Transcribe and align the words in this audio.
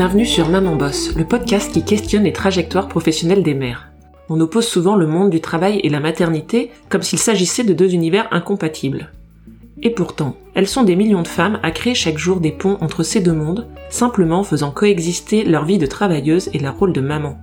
Bienvenue 0.00 0.24
sur 0.24 0.48
Maman 0.48 0.76
Boss, 0.76 1.14
le 1.14 1.26
podcast 1.26 1.70
qui 1.74 1.84
questionne 1.84 2.24
les 2.24 2.32
trajectoires 2.32 2.88
professionnelles 2.88 3.42
des 3.42 3.52
mères. 3.52 3.90
On 4.30 4.40
oppose 4.40 4.66
souvent 4.66 4.96
le 4.96 5.06
monde 5.06 5.28
du 5.28 5.42
travail 5.42 5.78
et 5.84 5.90
la 5.90 6.00
maternité 6.00 6.70
comme 6.88 7.02
s'il 7.02 7.18
s'agissait 7.18 7.64
de 7.64 7.74
deux 7.74 7.92
univers 7.92 8.26
incompatibles. 8.30 9.10
Et 9.82 9.90
pourtant, 9.90 10.36
elles 10.54 10.68
sont 10.68 10.84
des 10.84 10.96
millions 10.96 11.20
de 11.20 11.28
femmes 11.28 11.60
à 11.62 11.70
créer 11.70 11.94
chaque 11.94 12.16
jour 12.16 12.40
des 12.40 12.50
ponts 12.50 12.78
entre 12.80 13.02
ces 13.02 13.20
deux 13.20 13.34
mondes, 13.34 13.68
simplement 13.90 14.42
faisant 14.42 14.70
coexister 14.70 15.44
leur 15.44 15.66
vie 15.66 15.76
de 15.76 15.84
travailleuse 15.84 16.48
et 16.54 16.60
leur 16.60 16.78
rôle 16.78 16.94
de 16.94 17.02
maman. 17.02 17.38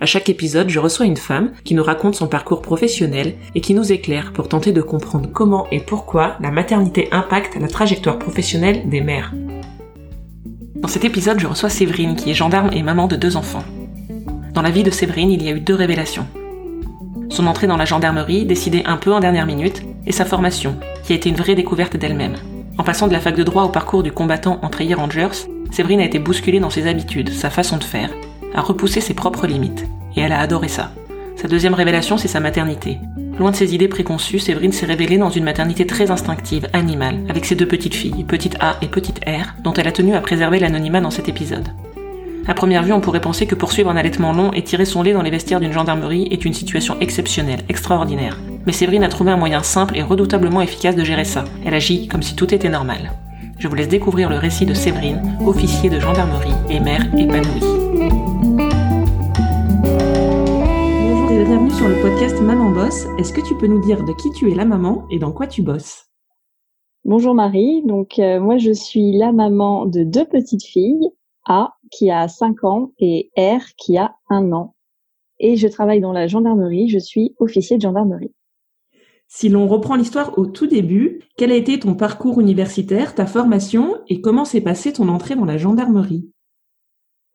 À 0.00 0.06
chaque 0.06 0.28
épisode, 0.28 0.68
je 0.68 0.80
reçois 0.80 1.06
une 1.06 1.16
femme 1.16 1.52
qui 1.62 1.76
nous 1.76 1.84
raconte 1.84 2.16
son 2.16 2.26
parcours 2.26 2.62
professionnel 2.62 3.36
et 3.54 3.60
qui 3.60 3.74
nous 3.74 3.92
éclaire 3.92 4.32
pour 4.32 4.48
tenter 4.48 4.72
de 4.72 4.82
comprendre 4.82 5.30
comment 5.32 5.68
et 5.70 5.78
pourquoi 5.78 6.34
la 6.40 6.50
maternité 6.50 7.06
impacte 7.12 7.54
la 7.60 7.68
trajectoire 7.68 8.18
professionnelle 8.18 8.88
des 8.88 9.02
mères. 9.02 9.32
Dans 10.86 10.92
cet 10.92 11.04
épisode, 11.04 11.40
je 11.40 11.48
reçois 11.48 11.68
Séverine, 11.68 12.14
qui 12.14 12.30
est 12.30 12.34
gendarme 12.34 12.70
et 12.72 12.84
maman 12.84 13.08
de 13.08 13.16
deux 13.16 13.36
enfants. 13.36 13.64
Dans 14.54 14.62
la 14.62 14.70
vie 14.70 14.84
de 14.84 14.90
Séverine, 14.92 15.32
il 15.32 15.42
y 15.42 15.48
a 15.48 15.50
eu 15.50 15.58
deux 15.58 15.74
révélations. 15.74 16.28
Son 17.28 17.48
entrée 17.48 17.66
dans 17.66 17.76
la 17.76 17.84
gendarmerie, 17.84 18.46
décidée 18.46 18.84
un 18.86 18.96
peu 18.96 19.12
en 19.12 19.18
dernière 19.18 19.46
minute, 19.46 19.82
et 20.06 20.12
sa 20.12 20.24
formation, 20.24 20.78
qui 21.02 21.12
a 21.12 21.16
été 21.16 21.28
une 21.28 21.34
vraie 21.34 21.56
découverte 21.56 21.96
d'elle-même. 21.96 22.36
En 22.78 22.84
passant 22.84 23.08
de 23.08 23.12
la 23.12 23.18
fac 23.18 23.34
de 23.34 23.42
droit 23.42 23.64
au 23.64 23.68
parcours 23.68 24.04
du 24.04 24.12
combattant 24.12 24.60
en 24.62 24.68
Trailers 24.68 24.98
Rangers, 24.98 25.48
Séverine 25.72 25.98
a 25.98 26.04
été 26.04 26.20
bousculée 26.20 26.60
dans 26.60 26.70
ses 26.70 26.86
habitudes, 26.86 27.32
sa 27.32 27.50
façon 27.50 27.78
de 27.78 27.84
faire, 27.84 28.10
a 28.54 28.60
repoussé 28.60 29.00
ses 29.00 29.14
propres 29.14 29.48
limites. 29.48 29.88
Et 30.14 30.20
elle 30.20 30.30
a 30.30 30.38
adoré 30.38 30.68
ça. 30.68 30.92
Sa 31.34 31.48
deuxième 31.48 31.74
révélation, 31.74 32.16
c'est 32.16 32.28
sa 32.28 32.38
maternité. 32.38 32.98
Loin 33.38 33.50
de 33.50 33.56
ses 33.56 33.74
idées 33.74 33.88
préconçues, 33.88 34.38
Séverine 34.38 34.72
s'est 34.72 34.86
révélée 34.86 35.18
dans 35.18 35.28
une 35.28 35.44
maternité 35.44 35.86
très 35.86 36.10
instinctive, 36.10 36.68
animale, 36.72 37.18
avec 37.28 37.44
ses 37.44 37.54
deux 37.54 37.66
petites 37.66 37.94
filles, 37.94 38.24
petite 38.24 38.56
A 38.60 38.78
et 38.80 38.88
petite 38.88 39.20
R, 39.26 39.54
dont 39.62 39.74
elle 39.74 39.88
a 39.88 39.92
tenu 39.92 40.14
à 40.14 40.22
préserver 40.22 40.58
l'anonymat 40.58 41.02
dans 41.02 41.10
cet 41.10 41.28
épisode. 41.28 41.68
À 42.48 42.54
première 42.54 42.82
vue, 42.82 42.92
on 42.92 43.00
pourrait 43.00 43.20
penser 43.20 43.46
que 43.46 43.54
poursuivre 43.54 43.90
un 43.90 43.96
allaitement 43.96 44.32
long 44.32 44.52
et 44.52 44.62
tirer 44.62 44.86
son 44.86 45.02
lait 45.02 45.12
dans 45.12 45.22
les 45.22 45.30
vestiaires 45.30 45.60
d'une 45.60 45.72
gendarmerie 45.72 46.28
est 46.30 46.44
une 46.46 46.54
situation 46.54 46.96
exceptionnelle, 47.00 47.64
extraordinaire. 47.68 48.38
Mais 48.64 48.72
Séverine 48.72 49.04
a 49.04 49.08
trouvé 49.08 49.32
un 49.32 49.36
moyen 49.36 49.62
simple 49.62 49.98
et 49.98 50.02
redoutablement 50.02 50.62
efficace 50.62 50.96
de 50.96 51.04
gérer 51.04 51.24
ça. 51.24 51.44
Elle 51.64 51.74
agit 51.74 52.08
comme 52.08 52.22
si 52.22 52.36
tout 52.36 52.54
était 52.54 52.70
normal. 52.70 53.12
Je 53.58 53.68
vous 53.68 53.74
laisse 53.74 53.88
découvrir 53.88 54.30
le 54.30 54.36
récit 54.36 54.64
de 54.64 54.74
Séverine, 54.74 55.38
officier 55.44 55.90
de 55.90 56.00
gendarmerie 56.00 56.54
et 56.70 56.80
mère 56.80 57.04
épanouie. 57.18 58.35
Bienvenue 61.46 61.70
sur 61.70 61.88
le 61.88 62.02
podcast 62.02 62.42
Maman 62.42 62.70
Boss. 62.70 63.06
Est-ce 63.18 63.32
que 63.32 63.40
tu 63.40 63.56
peux 63.56 63.68
nous 63.68 63.80
dire 63.80 64.02
de 64.02 64.12
qui 64.14 64.32
tu 64.32 64.50
es 64.50 64.54
la 64.56 64.64
maman 64.64 65.06
et 65.12 65.20
dans 65.20 65.30
quoi 65.30 65.46
tu 65.46 65.62
bosses? 65.62 66.06
Bonjour 67.04 67.36
Marie, 67.36 67.84
donc 67.84 68.18
euh, 68.18 68.40
moi 68.40 68.58
je 68.58 68.72
suis 68.72 69.16
la 69.16 69.30
maman 69.30 69.86
de 69.86 70.02
deux 70.02 70.24
petites 70.24 70.64
filles, 70.64 71.08
A 71.44 71.76
qui 71.92 72.10
a 72.10 72.26
5 72.26 72.64
ans 72.64 72.90
et 72.98 73.30
R 73.38 73.62
qui 73.76 73.96
a 73.96 74.16
1 74.28 74.50
an. 74.50 74.74
Et 75.38 75.54
je 75.54 75.68
travaille 75.68 76.00
dans 76.00 76.10
la 76.10 76.26
gendarmerie, 76.26 76.88
je 76.88 76.98
suis 76.98 77.36
officier 77.38 77.76
de 77.76 77.82
gendarmerie. 77.82 78.34
Si 79.28 79.48
l'on 79.48 79.68
reprend 79.68 79.94
l'histoire 79.94 80.36
au 80.40 80.46
tout 80.46 80.66
début, 80.66 81.22
quel 81.36 81.52
a 81.52 81.56
été 81.56 81.78
ton 81.78 81.94
parcours 81.94 82.40
universitaire, 82.40 83.14
ta 83.14 83.26
formation 83.26 83.98
et 84.08 84.20
comment 84.20 84.44
s'est 84.44 84.62
passée 84.62 84.92
ton 84.92 85.08
entrée 85.08 85.36
dans 85.36 85.44
la 85.44 85.58
gendarmerie? 85.58 86.28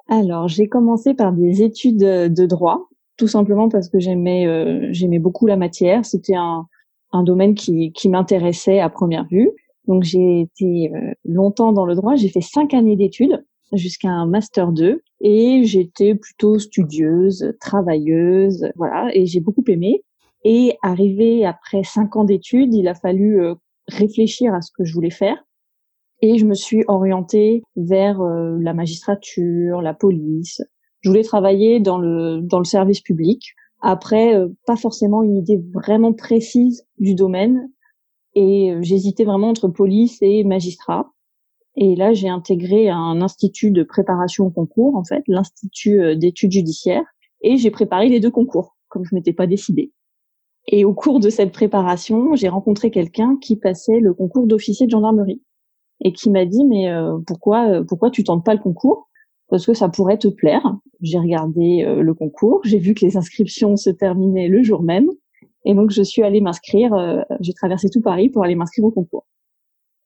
Alors, 0.09 0.49
j'ai 0.49 0.67
commencé 0.67 1.13
par 1.13 1.31
des 1.31 1.61
études 1.61 1.99
de 1.99 2.45
droit 2.45 2.89
tout 3.21 3.27
simplement 3.27 3.69
parce 3.69 3.87
que 3.87 3.99
j'aimais 3.99 4.47
euh, 4.47 4.87
j'aimais 4.89 5.19
beaucoup 5.19 5.45
la 5.45 5.55
matière. 5.55 6.03
C'était 6.05 6.33
un, 6.33 6.65
un 7.11 7.21
domaine 7.21 7.53
qui, 7.53 7.91
qui 7.91 8.09
m'intéressait 8.09 8.79
à 8.79 8.89
première 8.89 9.27
vue. 9.27 9.51
Donc 9.87 10.01
j'ai 10.01 10.41
été 10.41 10.91
euh, 10.91 11.13
longtemps 11.23 11.71
dans 11.71 11.85
le 11.85 11.93
droit. 11.93 12.15
J'ai 12.15 12.29
fait 12.29 12.41
cinq 12.41 12.73
années 12.73 12.95
d'études 12.95 13.45
jusqu'à 13.73 14.09
un 14.09 14.25
master 14.25 14.71
2 14.71 15.03
et 15.21 15.61
j'étais 15.65 16.15
plutôt 16.15 16.57
studieuse, 16.57 17.53
travailleuse, 17.59 18.71
voilà. 18.75 19.11
Et 19.13 19.27
j'ai 19.27 19.39
beaucoup 19.39 19.63
aimé. 19.67 20.03
Et 20.43 20.79
arrivé 20.81 21.45
après 21.45 21.83
cinq 21.83 22.15
ans 22.15 22.23
d'études, 22.23 22.73
il 22.73 22.87
a 22.87 22.95
fallu 22.95 23.39
euh, 23.39 23.53
réfléchir 23.87 24.55
à 24.55 24.61
ce 24.61 24.71
que 24.75 24.83
je 24.83 24.95
voulais 24.95 25.11
faire. 25.11 25.37
Et 26.23 26.39
je 26.39 26.45
me 26.47 26.55
suis 26.55 26.83
orientée 26.87 27.61
vers 27.75 28.19
la 28.21 28.73
magistrature, 28.75 29.81
la 29.81 29.95
police, 29.95 30.61
je 31.01 31.09
voulais 31.09 31.23
travailler 31.23 31.79
dans 31.79 31.97
le 31.97 32.41
dans 32.41 32.59
le 32.59 32.65
service 32.65 33.01
public. 33.01 33.55
Après, 33.81 34.35
euh, 34.35 34.47
pas 34.67 34.75
forcément 34.75 35.23
une 35.23 35.37
idée 35.37 35.59
vraiment 35.73 36.13
précise 36.13 36.85
du 36.99 37.15
domaine, 37.15 37.71
et 38.35 38.71
euh, 38.71 38.79
j'hésitais 38.81 39.23
vraiment 39.23 39.49
entre 39.49 39.67
police 39.67 40.19
et 40.21 40.43
magistrat. 40.43 41.11
Et 41.75 41.95
là, 41.95 42.13
j'ai 42.13 42.29
intégré 42.29 42.89
un 42.89 43.21
institut 43.21 43.71
de 43.71 43.83
préparation 43.83 44.45
au 44.45 44.49
concours, 44.51 44.95
en 44.95 45.03
fait, 45.03 45.23
l'institut 45.27 45.99
euh, 46.01 46.15
d'études 46.15 46.51
judiciaires, 46.51 47.05
et 47.41 47.57
j'ai 47.57 47.71
préparé 47.71 48.07
les 48.07 48.19
deux 48.19 48.29
concours, 48.29 48.77
comme 48.87 49.03
je 49.03 49.15
m'étais 49.15 49.33
pas 49.33 49.47
décidée. 49.47 49.91
Et 50.67 50.85
au 50.85 50.93
cours 50.93 51.19
de 51.19 51.31
cette 51.31 51.51
préparation, 51.51 52.35
j'ai 52.35 52.49
rencontré 52.49 52.91
quelqu'un 52.91 53.37
qui 53.41 53.55
passait 53.55 53.99
le 53.99 54.13
concours 54.13 54.45
d'officier 54.45 54.85
de 54.85 54.91
gendarmerie 54.91 55.41
et 56.01 56.13
qui 56.13 56.29
m'a 56.29 56.45
dit 56.45 56.65
mais 56.65 56.87
pourquoi 57.25 57.83
pourquoi 57.87 58.11
tu 58.11 58.23
tentes 58.23 58.45
pas 58.45 58.53
le 58.53 58.59
concours? 58.59 59.09
Parce 59.51 59.65
que 59.65 59.73
ça 59.73 59.89
pourrait 59.89 60.17
te 60.17 60.29
plaire. 60.29 60.77
J'ai 61.01 61.19
regardé 61.19 61.83
euh, 61.85 62.01
le 62.01 62.13
concours, 62.13 62.61
j'ai 62.63 62.79
vu 62.79 62.93
que 62.95 63.05
les 63.05 63.17
inscriptions 63.17 63.75
se 63.75 63.89
terminaient 63.89 64.47
le 64.47 64.63
jour 64.63 64.81
même, 64.81 65.09
et 65.65 65.75
donc 65.75 65.91
je 65.91 66.01
suis 66.01 66.23
allée 66.23 66.39
m'inscrire. 66.39 66.93
Euh, 66.93 67.21
j'ai 67.41 67.53
traversé 67.53 67.89
tout 67.89 68.01
Paris 68.01 68.29
pour 68.29 68.43
aller 68.45 68.55
m'inscrire 68.55 68.85
au 68.85 68.91
concours. 68.91 69.27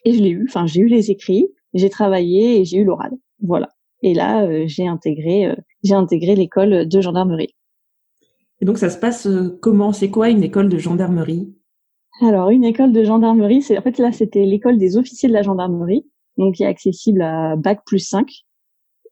Et 0.04 0.14
je 0.14 0.22
l'ai 0.22 0.30
eu. 0.30 0.46
Enfin, 0.50 0.66
j'ai 0.66 0.82
eu 0.82 0.88
les 0.88 1.12
écrits, 1.12 1.48
j'ai 1.76 1.90
travaillé 1.90 2.60
et 2.60 2.66
j'ai 2.66 2.78
eu 2.78 2.84
l'oral. 2.84 3.12
Voilà. 3.42 3.70
Et 4.02 4.16
là, 4.16 4.44
euh, 4.46 4.64
j'ai 4.66 4.88
intégré, 4.88 5.56
j'ai 5.84 5.94
intégré 5.94 6.36
l'école 6.36 6.88
de 6.88 7.02
gendarmerie. 7.02 7.54
Et 8.62 8.66
donc 8.66 8.80
ça 8.80 8.90
se 8.90 8.98
passe 8.98 9.28
comment? 9.62 9.94
C'est 9.94 10.10
quoi 10.10 10.30
une 10.30 10.42
école 10.42 10.70
de 10.70 10.80
gendarmerie? 10.80 11.54
Alors 12.22 12.50
une 12.50 12.64
école 12.64 12.94
de 12.94 13.04
gendarmerie, 13.04 13.62
c'est 13.62 13.78
en 13.78 13.82
fait 13.82 14.00
là 14.00 14.12
c'était 14.12 14.46
l'école 14.46 14.80
des 14.80 14.98
officiers 14.98 15.30
de 15.30 15.34
la 15.34 15.44
gendarmerie, 15.44 16.06
donc 16.38 16.56
qui 16.56 16.64
est 16.64 16.68
accessible 16.68 17.22
à 17.22 17.56
bac 17.58 17.82
plus 17.86 18.00
5 18.00 18.45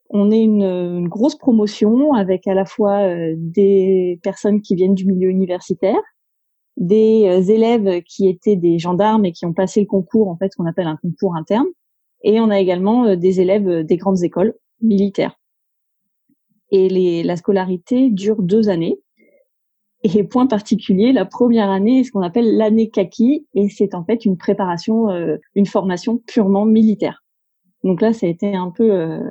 on 0.10 0.32
est 0.32 0.44
une, 0.44 1.08
grosse 1.08 1.36
promotion 1.36 2.14
avec 2.14 2.48
à 2.48 2.54
la 2.54 2.66
fois 2.66 3.00
euh, 3.00 3.34
des 3.38 4.20
personnes 4.24 4.62
qui 4.62 4.76
viennent 4.76 4.96
du 4.96 5.06
milieu 5.06 5.30
universitaire, 5.30 6.00
des 6.78 7.26
euh, 7.28 7.42
élèves 7.42 8.02
qui 8.04 8.28
étaient 8.30 8.56
des 8.56 8.80
gendarmes 8.80 9.26
et 9.26 9.32
qui 9.32 9.46
ont 9.46 9.54
passé 9.54 9.82
le 9.82 9.88
concours, 9.88 10.30
en 10.30 10.38
fait, 10.38 10.54
qu'on 10.56 10.66
appelle 10.66 10.88
un 10.88 10.98
concours 10.98 11.36
interne, 11.36 11.68
et 12.24 12.40
on 12.40 12.50
a 12.50 12.60
également 12.60 13.06
euh, 13.06 13.16
des 13.16 13.42
élèves 13.42 13.84
des 13.84 13.98
grandes 13.98 14.24
écoles 14.24 14.54
militaires. 14.82 15.40
Et 16.72 17.22
la 17.22 17.36
scolarité 17.36 18.10
dure 18.10 18.42
deux 18.42 18.68
années. 18.68 19.00
Et 20.02 20.24
point 20.24 20.48
particulier, 20.48 21.14
la 21.14 21.24
première 21.24 21.70
année 21.70 22.00
est 22.00 22.04
ce 22.04 22.12
qu'on 22.12 22.24
appelle 22.24 22.58
l'année 22.58 22.90
kaki, 22.90 23.48
et 23.54 23.70
c'est 23.70 23.94
en 23.94 24.04
fait 24.04 24.26
une 24.26 24.38
préparation, 24.38 25.08
une 25.54 25.66
formation 25.68 26.18
purement 26.18 26.66
militaire. 26.66 27.24
Donc 27.84 28.02
là, 28.02 28.12
ça 28.12 28.26
a 28.26 28.30
été 28.30 28.56
un 28.56 28.72
peu 28.72 29.22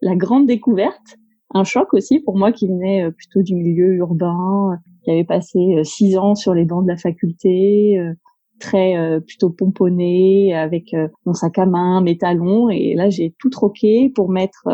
la 0.00 0.16
grande 0.16 0.46
découverte, 0.46 1.16
un 1.54 1.64
choc 1.64 1.94
aussi 1.94 2.20
pour 2.20 2.36
moi 2.36 2.52
qui 2.52 2.66
venait 2.66 3.04
euh, 3.04 3.10
plutôt 3.10 3.42
du 3.42 3.54
milieu 3.54 3.94
urbain, 3.94 4.78
qui 5.04 5.10
avait 5.10 5.24
passé 5.24 5.58
euh, 5.58 5.84
six 5.84 6.16
ans 6.18 6.34
sur 6.34 6.54
les 6.54 6.64
bancs 6.64 6.84
de 6.84 6.90
la 6.90 6.96
faculté, 6.96 7.98
euh, 7.98 8.12
très 8.58 9.20
plutôt 9.26 9.50
pomponné, 9.50 10.54
avec 10.54 10.96
mon 11.26 11.34
sac 11.34 11.58
à 11.58 11.66
main, 11.66 12.00
mes 12.00 12.16
talons, 12.16 12.70
et 12.70 12.94
là 12.94 13.10
j'ai 13.10 13.34
tout 13.38 13.50
troqué 13.50 14.08
pour 14.08 14.30
mettre 14.30 14.66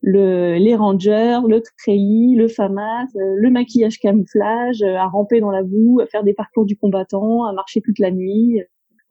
le, 0.00 0.56
les 0.56 0.74
rangers, 0.74 1.38
le 1.46 1.62
treillis, 1.78 2.34
le 2.34 2.48
FAMAS, 2.48 3.06
le 3.14 3.48
maquillage 3.50 4.00
camouflage, 4.00 4.82
à 4.82 5.06
ramper 5.06 5.38
dans 5.38 5.52
la 5.52 5.62
boue, 5.62 6.00
à 6.00 6.06
faire 6.06 6.24
des 6.24 6.34
parcours 6.34 6.64
du 6.64 6.76
combattant, 6.76 7.44
à 7.44 7.52
marcher 7.52 7.80
toute 7.80 8.00
la 8.00 8.10
nuit. 8.10 8.60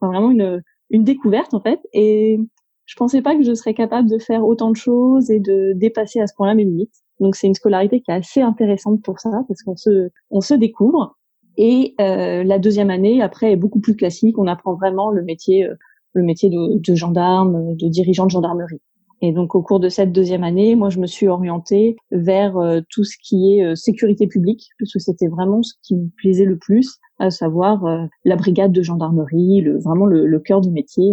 Enfin, 0.02 0.12
vraiment 0.12 0.32
une, 0.32 0.62
une 0.90 1.06
découverte 1.06 1.54
en 1.54 1.62
fait. 1.62 1.80
Et 1.94 2.42
je 2.90 2.96
pensais 2.96 3.22
pas 3.22 3.36
que 3.36 3.44
je 3.44 3.54
serais 3.54 3.76
capable 3.76 4.10
de 4.10 4.18
faire 4.18 4.44
autant 4.44 4.72
de 4.72 4.76
choses 4.76 5.30
et 5.30 5.40
de 5.40 5.74
dépasser 5.76 6.20
à 6.22 6.26
ce 6.26 6.34
point-là 6.36 6.56
mes 6.56 6.64
limites. 6.64 7.04
Donc 7.20 7.36
c'est 7.36 7.46
une 7.46 7.54
scolarité 7.54 8.02
qui 8.02 8.10
est 8.10 8.16
assez 8.16 8.42
intéressante 8.42 9.04
pour 9.04 9.20
ça 9.20 9.30
parce 9.48 9.62
qu'on 9.62 9.76
se 9.76 10.10
on 10.32 10.42
se 10.42 10.56
découvre. 10.56 11.16
Et 11.56 11.94
euh, 12.02 12.44
la 12.44 12.58
deuxième 12.58 12.90
année 12.90 13.22
après 13.22 13.52
est 13.52 13.58
beaucoup 13.58 13.80
plus 13.80 13.96
classique. 13.96 14.40
On 14.40 14.48
apprend 14.48 14.74
vraiment 14.74 15.12
le 15.12 15.22
métier 15.22 15.66
euh, 15.66 15.76
le 16.14 16.24
métier 16.24 16.50
de, 16.50 16.96
gendarme, 16.96 17.76
de 17.76 17.88
dirigeant 17.88 18.26
de 18.26 18.32
gendarmerie. 18.32 18.82
Et 19.22 19.34
donc 19.34 19.54
au 19.54 19.62
cours 19.62 19.80
de 19.80 19.90
cette 19.90 20.12
deuxième 20.12 20.44
année, 20.44 20.76
moi 20.76 20.90
je 20.90 21.00
me 21.00 21.06
suis 21.06 21.28
orientée 21.28 21.96
vers 22.10 22.58
euh, 22.58 22.80
tout 22.90 23.04
ce 23.04 23.18
qui 23.22 23.54
est 23.54 23.64
euh, 23.64 23.76
sécurité 23.76 24.26
publique, 24.26 24.68
parce 24.80 24.94
que 24.94 25.00
c'était 25.00 25.28
vraiment 25.28 25.62
ce 25.62 25.74
qui 25.84 25.96
me 25.96 26.10
plaisait 26.18 26.46
le 26.46 26.58
plus, 26.58 26.98
à 27.20 27.30
savoir 27.30 27.86
la 28.24 28.36
brigade 28.36 28.72
de 28.72 28.82
gendarmerie, 28.82 29.62
le, 29.62 29.78
vraiment 29.78 30.08
le, 30.08 30.26
le 30.26 30.40
cœur 30.40 30.62
du 30.62 30.72
métier, 30.72 31.12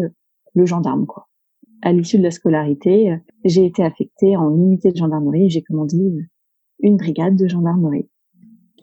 le 0.55 0.65
gendarme 0.65 1.05
quoi 1.05 1.27
à 1.87 1.93
l'issue 1.93 2.19
de 2.19 2.25
la 2.25 2.33
scolarité, 2.33 3.13
euh, 3.13 3.17
j'ai 3.45 3.65
été 3.65 3.85
affectée 3.85 4.37
en 4.37 4.51
unité 4.51 4.91
de 4.91 4.97
gendarmerie. 4.97 5.49
J'ai 5.51 5.63
commandé 5.63 5.97
une 6.81 6.97
brigade 6.97 7.37
de 7.37 7.47
gendarmerie. 7.47 8.09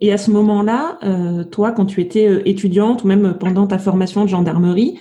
Et 0.00 0.10
à 0.10 0.16
ce 0.16 0.30
moment-là, 0.30 0.98
euh, 1.04 1.44
toi, 1.44 1.72
quand 1.72 1.84
tu 1.84 2.00
étais 2.00 2.26
euh, 2.26 2.48
étudiante 2.48 3.04
ou 3.04 3.06
même 3.06 3.36
pendant 3.38 3.66
ta 3.66 3.78
formation 3.78 4.24
de 4.24 4.30
gendarmerie, 4.30 4.98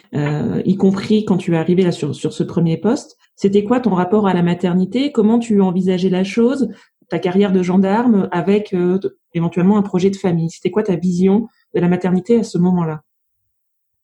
y 0.66 0.76
compris 0.76 1.24
quand 1.24 1.38
tu 1.38 1.54
es 1.54 1.58
arrivée 1.58 1.84
là 1.84 1.94
sur, 1.94 2.14
sur 2.14 2.34
ce 2.34 2.44
premier 2.44 2.78
poste, 2.78 3.18
C'était 3.36 3.64
quoi 3.64 3.80
ton 3.80 3.96
rapport 3.96 4.28
à 4.28 4.34
la 4.34 4.44
maternité? 4.44 5.12
Comment 5.12 5.40
tu 5.40 5.62
envisageais 5.62 6.10
la 6.10 6.24
chose 6.24 6.70
Ta 7.10 7.20
carrière 7.20 7.52
de 7.52 7.64
gendarme 7.64 8.28
avec 8.32 8.74
euh, 8.74 9.00
éventuellement 9.34 9.78
un 9.78 9.82
projet 9.82 10.10
de 10.10 10.16
famille? 10.18 10.50
C'était 10.50 10.72
quoi 10.72 10.84
ta 10.84 10.96
vision 10.96 11.48
de 11.74 11.80
la 11.80 11.88
maternité 11.88 12.40
à 12.40 12.44
ce 12.44 12.58
moment-là? 12.58 13.02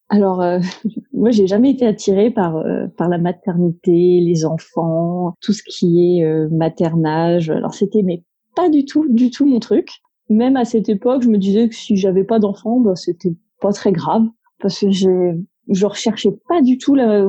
Alors, 0.10 0.42
euh, 0.42 0.60
moi, 1.14 1.32
j'ai 1.32 1.48
jamais 1.48 1.72
été 1.72 1.86
attirée 1.86 2.32
par 2.32 2.58
euh, 2.58 2.88
par 2.98 3.10
la 3.10 3.18
maternité, 3.18 4.20
les 4.22 4.46
enfants, 4.46 5.36
tout 5.42 5.54
ce 5.54 5.64
qui 5.64 6.20
est 6.20 6.26
euh, 6.26 6.50
maternage. 6.50 7.50
Alors, 7.50 7.74
c'était 7.74 8.02
mais 8.04 8.24
pas 8.56 8.70
du 8.70 8.86
tout, 8.86 9.06
du 9.10 9.30
tout 9.30 9.46
mon 9.46 9.60
truc. 9.60 9.90
Même 10.30 10.58
à 10.58 10.66
cette 10.66 10.90
époque, 10.90 11.24
je 11.24 11.30
me 11.30 11.38
disais 11.38 11.70
que 11.70 11.76
si 11.76 11.96
j'avais 11.96 12.24
pas 12.24 12.40
d'enfants, 12.40 12.80
bah, 12.80 12.96
c'était 12.96 13.34
pas 13.62 13.72
très 13.72 13.92
grave 13.92 14.24
parce 14.60 14.80
que 14.80 14.92
je 14.92 15.40
je 15.70 15.86
recherchais 15.86 16.32
pas 16.48 16.62
du 16.62 16.78
tout 16.80 16.96
la, 16.96 17.26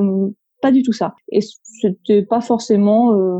pas 0.61 0.71
du 0.71 0.83
tout 0.83 0.93
ça. 0.93 1.15
Et 1.31 1.39
c'était 1.63 2.23
pas 2.23 2.41
forcément 2.41 3.13
euh, 3.15 3.39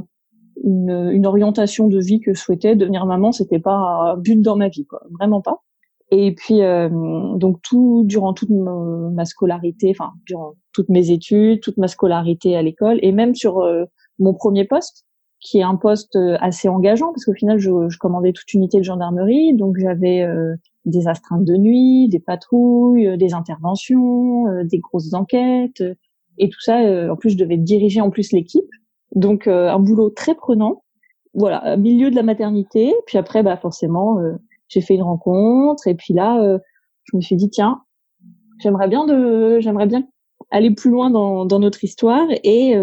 une, 0.63 1.09
une, 1.11 1.25
orientation 1.25 1.87
de 1.87 1.99
vie 1.99 2.19
que 2.19 2.33
je 2.33 2.39
souhaitais. 2.39 2.75
Devenir 2.75 3.05
maman, 3.05 3.31
c'était 3.31 3.59
pas 3.59 4.13
un 4.13 4.17
but 4.17 4.41
dans 4.41 4.55
ma 4.55 4.69
vie, 4.69 4.85
quoi. 4.85 5.01
Vraiment 5.19 5.41
pas. 5.41 5.63
Et 6.11 6.33
puis 6.35 6.61
euh, 6.61 6.89
donc 7.37 7.61
tout 7.61 8.03
durant 8.05 8.33
toute 8.33 8.49
ma 8.49 9.25
scolarité, 9.25 9.91
enfin 9.91 10.11
durant 10.25 10.53
toutes 10.73 10.89
mes 10.89 11.09
études, 11.11 11.61
toute 11.61 11.77
ma 11.77 11.87
scolarité 11.87 12.55
à 12.55 12.61
l'école, 12.61 12.99
et 13.01 13.11
même 13.11 13.33
sur 13.33 13.59
euh, 13.59 13.85
mon 14.19 14.33
premier 14.33 14.65
poste, 14.65 15.05
qui 15.39 15.59
est 15.59 15.63
un 15.63 15.75
poste 15.75 16.17
assez 16.39 16.67
engageant 16.67 17.13
parce 17.13 17.25
qu'au 17.25 17.33
final 17.33 17.57
je, 17.59 17.89
je, 17.89 17.97
commandais 17.97 18.33
toute 18.33 18.53
unité 18.53 18.77
de 18.77 18.83
gendarmerie, 18.83 19.55
donc 19.55 19.77
j'avais 19.79 20.27
des 20.85 21.07
astreintes 21.07 21.45
de 21.45 21.55
nuit, 21.55 22.09
des 22.09 22.19
patrouilles, 22.19 23.17
des 23.17 23.33
interventions, 23.33 24.45
des 24.65 24.77
grosses 24.77 25.13
enquêtes, 25.13 25.81
et 26.37 26.49
tout 26.49 26.59
ça. 26.59 26.81
Euh, 26.81 27.09
en 27.09 27.15
plus, 27.15 27.31
je 27.31 27.37
devais 27.37 27.57
diriger 27.57 28.01
en 28.01 28.09
plus 28.09 28.31
l'équipe, 28.33 28.69
donc 29.15 29.47
euh, 29.47 29.69
un 29.69 29.79
boulot 29.79 30.09
très 30.09 30.35
prenant. 30.35 30.83
Voilà, 31.33 31.77
milieu 31.77 32.11
de 32.11 32.15
la 32.15 32.23
maternité. 32.23 32.93
Puis 33.05 33.17
après, 33.17 33.41
bah 33.41 33.55
forcément, 33.55 34.19
euh, 34.19 34.33
j'ai 34.71 34.81
fait 34.81 34.95
une 34.95 35.03
rencontre, 35.03 35.87
et 35.87 35.95
puis 35.95 36.13
là, 36.13 36.59
je 37.03 37.17
me 37.17 37.21
suis 37.21 37.35
dit 37.35 37.49
tiens, 37.49 37.81
j'aimerais 38.59 38.87
bien 38.87 39.05
de, 39.05 39.59
j'aimerais 39.59 39.85
bien 39.87 40.07
aller 40.49 40.71
plus 40.71 40.89
loin 40.89 41.09
dans, 41.09 41.45
dans 41.45 41.59
notre 41.59 41.83
histoire 41.83 42.25
et 42.43 42.73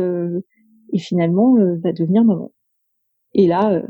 et 0.93 0.99
finalement 0.99 1.56
va 1.82 1.93
devenir 1.93 2.25
maman. 2.25 2.52
Et 3.35 3.46
là, 3.46 3.82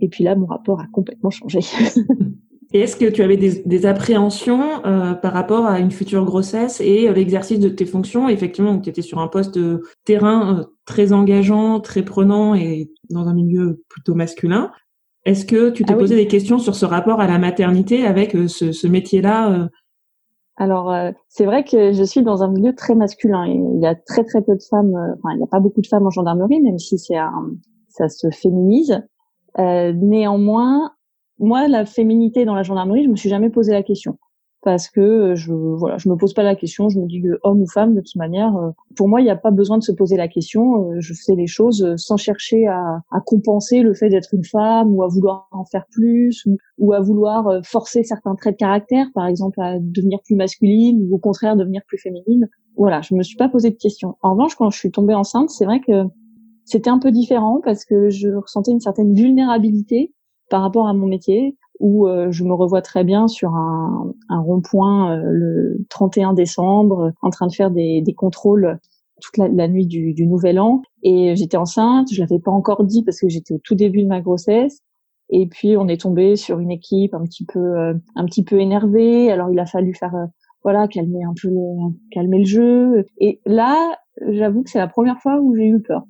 et 0.00 0.08
puis 0.08 0.24
là, 0.24 0.36
mon 0.36 0.46
rapport 0.46 0.80
a 0.80 0.86
complètement 0.92 1.30
changé. 1.30 1.60
Et 2.72 2.80
est-ce 2.80 2.96
que 2.96 3.08
tu 3.08 3.22
avais 3.22 3.36
des, 3.36 3.62
des 3.64 3.86
appréhensions 3.86 4.84
euh, 4.84 5.14
par 5.14 5.32
rapport 5.32 5.66
à 5.66 5.78
une 5.78 5.92
future 5.92 6.24
grossesse 6.24 6.80
et 6.80 7.08
euh, 7.08 7.12
l'exercice 7.12 7.60
de 7.60 7.68
tes 7.68 7.86
fonctions? 7.86 8.28
Effectivement, 8.28 8.78
tu 8.80 8.90
étais 8.90 9.02
sur 9.02 9.20
un 9.20 9.28
poste 9.28 9.58
terrain 10.04 10.58
euh, 10.58 10.64
très 10.84 11.12
engageant, 11.12 11.80
très 11.80 12.04
prenant 12.04 12.54
et 12.54 12.90
dans 13.08 13.28
un 13.28 13.34
milieu 13.34 13.84
plutôt 13.88 14.14
masculin. 14.14 14.72
Est-ce 15.26 15.44
que 15.44 15.70
tu 15.70 15.84
t'es 15.84 15.92
ah 15.92 15.98
posé 15.98 16.16
des 16.16 16.26
questions 16.26 16.58
sur 16.58 16.74
ce 16.74 16.86
rapport 16.86 17.20
à 17.20 17.26
la 17.26 17.38
maternité 17.38 18.06
avec 18.06 18.32
ce, 18.48 18.72
ce 18.72 18.86
métier-là 18.86 19.68
Alors, 20.56 20.94
c'est 21.28 21.44
vrai 21.44 21.64
que 21.64 21.92
je 21.92 22.02
suis 22.02 22.22
dans 22.22 22.42
un 22.42 22.48
milieu 22.48 22.74
très 22.74 22.94
masculin. 22.94 23.44
Il 23.44 23.82
y 23.82 23.86
a 23.86 23.94
très 23.94 24.24
très 24.24 24.40
peu 24.40 24.54
de 24.54 24.62
femmes, 24.62 24.94
enfin, 24.94 25.34
il 25.34 25.38
n'y 25.38 25.44
a 25.44 25.48
pas 25.48 25.60
beaucoup 25.60 25.82
de 25.82 25.86
femmes 25.86 26.06
en 26.06 26.10
gendarmerie, 26.10 26.62
même 26.62 26.78
si 26.78 26.98
c'est 26.98 27.16
ça 27.88 28.08
se 28.08 28.30
féminise. 28.30 29.02
néanmoins, 29.58 30.92
moi, 31.38 31.68
la 31.68 31.84
féminité 31.84 32.44
dans 32.44 32.54
la 32.54 32.62
gendarmerie, 32.62 33.04
je 33.04 33.10
me 33.10 33.16
suis 33.16 33.28
jamais 33.28 33.50
posé 33.50 33.72
la 33.72 33.82
question 33.82 34.18
parce 34.66 34.88
que 34.88 35.00
euh, 35.00 35.34
je 35.36 35.52
voilà, 35.52 35.96
je 35.96 36.08
me 36.08 36.16
pose 36.16 36.34
pas 36.34 36.42
la 36.42 36.56
question. 36.56 36.88
Je 36.88 36.98
me 36.98 37.06
dis 37.06 37.22
que 37.22 37.38
homme 37.44 37.62
ou 37.62 37.68
femme, 37.68 37.94
de 37.94 38.00
toute 38.00 38.16
manière, 38.16 38.56
euh, 38.56 38.70
pour 38.96 39.06
moi, 39.06 39.20
il 39.20 39.24
n'y 39.24 39.30
a 39.30 39.36
pas 39.36 39.52
besoin 39.52 39.78
de 39.78 39.84
se 39.84 39.92
poser 39.92 40.16
la 40.16 40.26
question. 40.26 40.90
Euh, 40.90 40.96
je 40.98 41.14
fais 41.14 41.36
les 41.36 41.46
choses 41.46 41.94
sans 41.96 42.16
chercher 42.16 42.66
à, 42.66 43.00
à 43.12 43.20
compenser 43.24 43.82
le 43.82 43.94
fait 43.94 44.08
d'être 44.08 44.34
une 44.34 44.42
femme 44.42 44.92
ou 44.92 45.04
à 45.04 45.06
vouloir 45.06 45.46
en 45.52 45.64
faire 45.66 45.84
plus 45.92 46.44
ou, 46.46 46.56
ou, 46.78 46.92
à 46.94 47.00
vouloir 47.00 47.60
forcer 47.64 48.02
certains 48.02 48.34
traits 48.34 48.54
de 48.54 48.58
caractère, 48.58 49.06
par 49.14 49.28
exemple 49.28 49.60
à 49.60 49.78
devenir 49.78 50.18
plus 50.24 50.34
masculine 50.34 51.00
ou 51.00 51.14
au 51.14 51.18
contraire 51.18 51.54
devenir 51.54 51.82
plus 51.86 51.98
féminine. 51.98 52.48
Voilà, 52.76 53.02
je 53.02 53.14
me 53.14 53.22
suis 53.22 53.36
pas 53.36 53.48
posé 53.48 53.70
de 53.70 53.76
questions. 53.76 54.16
En 54.20 54.32
revanche, 54.32 54.56
quand 54.56 54.70
je 54.70 54.78
suis 54.78 54.90
tombée 54.90 55.14
enceinte, 55.14 55.50
c'est 55.50 55.64
vrai 55.64 55.78
que 55.78 56.02
c'était 56.64 56.90
un 56.90 56.98
peu 56.98 57.12
différent 57.12 57.60
parce 57.62 57.84
que 57.84 58.08
je 58.10 58.30
ressentais 58.30 58.72
une 58.72 58.80
certaine 58.80 59.14
vulnérabilité 59.14 60.12
par 60.50 60.62
rapport 60.62 60.88
à 60.88 60.92
mon 60.92 61.06
métier 61.06 61.56
où 61.80 62.06
euh, 62.06 62.30
je 62.30 62.44
me 62.44 62.54
revois 62.54 62.82
très 62.82 63.04
bien 63.04 63.28
sur 63.28 63.54
un, 63.54 64.12
un 64.28 64.40
rond-point 64.40 65.12
euh, 65.12 65.22
le 65.30 65.86
31 65.88 66.32
décembre 66.32 67.12
en 67.22 67.30
train 67.30 67.46
de 67.46 67.52
faire 67.52 67.70
des, 67.70 68.02
des 68.02 68.14
contrôles 68.14 68.78
toute 69.20 69.36
la, 69.38 69.48
la 69.48 69.68
nuit 69.68 69.86
du, 69.86 70.12
du, 70.12 70.26
nouvel 70.26 70.58
an. 70.58 70.82
Et 71.02 71.34
j'étais 71.36 71.56
enceinte 71.56 72.12
je 72.12 72.20
l'avais 72.20 72.38
pas 72.38 72.50
encore 72.50 72.84
dit 72.84 73.02
parce 73.02 73.20
que 73.20 73.28
j'étais 73.28 73.54
au 73.54 73.58
tout 73.58 73.74
début 73.74 74.02
de 74.02 74.08
ma 74.08 74.20
grossesse. 74.20 74.80
Et 75.28 75.46
puis 75.46 75.76
on 75.76 75.88
est 75.88 76.00
tombé 76.00 76.36
sur 76.36 76.60
une 76.60 76.70
équipe 76.70 77.14
un 77.14 77.24
petit 77.24 77.44
peu 77.44 77.58
euh, 77.58 77.94
un 78.14 78.24
petit 78.26 78.44
peu 78.44 78.60
énervée. 78.60 79.30
Alors 79.30 79.50
il 79.50 79.58
a 79.58 79.66
fallu 79.66 79.94
faire 79.94 80.14
voilà 80.62 80.88
calmer 80.88 81.24
un 81.24 81.34
peu 81.40 81.50
calmer 82.10 82.38
le 82.38 82.44
jeu. 82.44 83.06
Et 83.18 83.40
là 83.44 83.96
j'avoue 84.28 84.62
que 84.62 84.70
c'est 84.70 84.78
la 84.78 84.88
première 84.88 85.18
fois 85.20 85.40
où 85.40 85.54
j'ai 85.54 85.66
eu 85.66 85.80
peur 85.80 86.04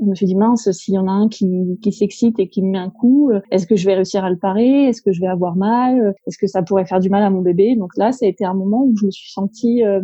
je 0.00 0.06
me 0.06 0.14
suis 0.14 0.26
dit 0.26 0.34
mince, 0.34 0.70
s'il 0.70 0.94
y 0.94 0.98
en 0.98 1.06
a 1.06 1.12
un 1.12 1.28
qui, 1.28 1.78
qui 1.82 1.92
s'excite 1.92 2.38
et 2.38 2.48
qui 2.48 2.62
me 2.62 2.70
met 2.70 2.78
un 2.78 2.90
coup, 2.90 3.30
euh, 3.30 3.40
est-ce 3.50 3.66
que 3.66 3.76
je 3.76 3.86
vais 3.86 3.94
réussir 3.94 4.24
à 4.24 4.30
le 4.30 4.38
parer? 4.38 4.86
Est-ce 4.86 5.02
que 5.02 5.12
je 5.12 5.20
vais 5.20 5.26
avoir 5.26 5.56
mal? 5.56 6.14
Est-ce 6.26 6.38
que 6.38 6.46
ça 6.46 6.62
pourrait 6.62 6.86
faire 6.86 7.00
du 7.00 7.10
mal 7.10 7.22
à 7.22 7.30
mon 7.30 7.42
bébé? 7.42 7.76
Donc 7.76 7.96
là, 7.96 8.12
ça 8.12 8.26
a 8.26 8.28
été 8.28 8.44
un 8.44 8.54
moment 8.54 8.84
où 8.84 8.96
je 8.96 9.06
me 9.06 9.10
suis 9.10 9.30
sentie 9.30 9.84
euh, 9.84 10.00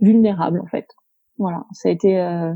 vulnérable 0.00 0.60
en 0.60 0.66
fait. 0.66 0.86
Voilà, 1.38 1.64
ça 1.72 1.88
a 1.88 1.92
été, 1.92 2.18
euh, 2.18 2.52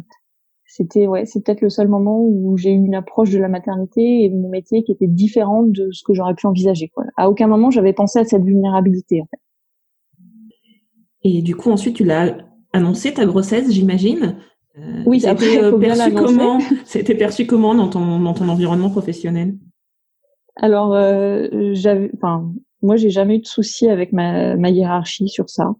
c'était 0.66 1.06
ouais, 1.06 1.24
c'est 1.24 1.44
peut-être 1.44 1.60
le 1.60 1.70
seul 1.70 1.88
moment 1.88 2.20
où 2.20 2.56
j'ai 2.56 2.70
eu 2.70 2.84
une 2.84 2.94
approche 2.94 3.30
de 3.30 3.38
la 3.38 3.48
maternité 3.48 4.24
et 4.24 4.28
de 4.28 4.36
mon 4.36 4.48
métier 4.48 4.82
qui 4.82 4.92
était 4.92 5.06
différente 5.06 5.70
de 5.70 5.90
ce 5.92 6.02
que 6.04 6.14
j'aurais 6.14 6.34
pu 6.34 6.46
envisager. 6.46 6.88
Quoi. 6.88 7.04
À 7.16 7.30
aucun 7.30 7.46
moment 7.46 7.70
j'avais 7.70 7.92
pensé 7.92 8.18
à 8.18 8.24
cette 8.24 8.42
vulnérabilité 8.42 9.22
en 9.22 9.26
fait. 9.26 9.40
Et 11.24 11.42
du 11.42 11.54
coup, 11.54 11.70
ensuite, 11.70 11.96
tu 11.96 12.04
l'as 12.04 12.36
annoncé 12.72 13.14
ta 13.14 13.24
grossesse, 13.26 13.70
j'imagine. 13.70 14.36
Euh, 14.78 15.02
oui, 15.06 15.20
c'était 15.20 15.62
euh, 15.62 15.78
perçu 15.78 16.14
comment 16.14 16.58
C'était 16.84 17.14
perçu 17.14 17.46
comment 17.46 17.74
dans 17.74 17.88
ton 17.88 18.20
dans 18.20 18.34
ton 18.34 18.48
environnement 18.48 18.90
professionnel? 18.90 19.54
Alors, 20.56 20.94
euh, 20.94 21.48
j'avais, 21.72 22.10
enfin, 22.14 22.52
moi, 22.82 22.96
j'ai 22.96 23.10
jamais 23.10 23.36
eu 23.36 23.40
de 23.40 23.46
souci 23.46 23.88
avec 23.88 24.12
ma, 24.12 24.56
ma 24.56 24.70
hiérarchie 24.70 25.28
sur 25.28 25.48
ça. 25.48 25.74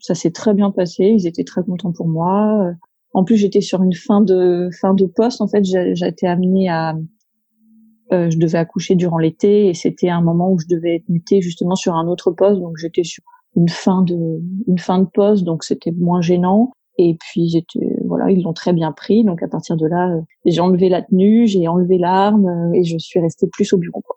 Ça 0.00 0.14
s'est 0.14 0.30
très 0.30 0.54
bien 0.54 0.70
passé. 0.70 1.04
Ils 1.04 1.26
étaient 1.26 1.44
très 1.44 1.62
contents 1.62 1.92
pour 1.92 2.08
moi. 2.08 2.72
En 3.12 3.24
plus, 3.24 3.36
j'étais 3.36 3.60
sur 3.60 3.82
une 3.82 3.94
fin 3.94 4.20
de 4.20 4.70
fin 4.80 4.94
de 4.94 5.06
poste. 5.06 5.40
En 5.40 5.48
fait, 5.48 5.64
j'ai 5.64 6.06
été 6.06 6.26
amenée 6.26 6.68
à, 6.68 6.94
euh, 8.12 8.30
je 8.30 8.38
devais 8.38 8.58
accoucher 8.58 8.94
durant 8.94 9.18
l'été 9.18 9.68
et 9.68 9.74
c'était 9.74 10.08
un 10.08 10.20
moment 10.20 10.52
où 10.52 10.58
je 10.58 10.66
devais 10.68 10.96
être 10.96 11.08
mutée 11.08 11.40
justement 11.40 11.74
sur 11.74 11.94
un 11.94 12.06
autre 12.06 12.30
poste. 12.30 12.60
Donc, 12.60 12.76
j'étais 12.76 13.04
sur 13.04 13.22
une 13.56 13.68
fin 13.68 14.02
de 14.02 14.40
une 14.66 14.78
fin 14.78 14.98
de 14.98 15.06
poste, 15.06 15.44
donc 15.44 15.64
c'était 15.64 15.92
moins 15.92 16.20
gênant. 16.20 16.72
Et 16.96 17.16
puis 17.18 17.48
j'étais 17.48 17.96
voilà, 18.04 18.30
ils 18.30 18.42
l'ont 18.42 18.52
très 18.52 18.72
bien 18.72 18.92
pris. 18.92 19.24
Donc 19.24 19.42
à 19.42 19.48
partir 19.48 19.76
de 19.76 19.86
là, 19.86 20.10
euh, 20.10 20.20
j'ai 20.44 20.60
enlevé 20.60 20.88
la 20.88 21.02
tenue, 21.02 21.46
j'ai 21.46 21.66
enlevé 21.68 21.98
l'arme 21.98 22.46
euh, 22.46 22.72
et 22.72 22.84
je 22.84 22.98
suis 22.98 23.20
restée 23.20 23.48
plus 23.48 23.72
au 23.72 23.78
bureau. 23.78 24.00
Quoi. 24.00 24.16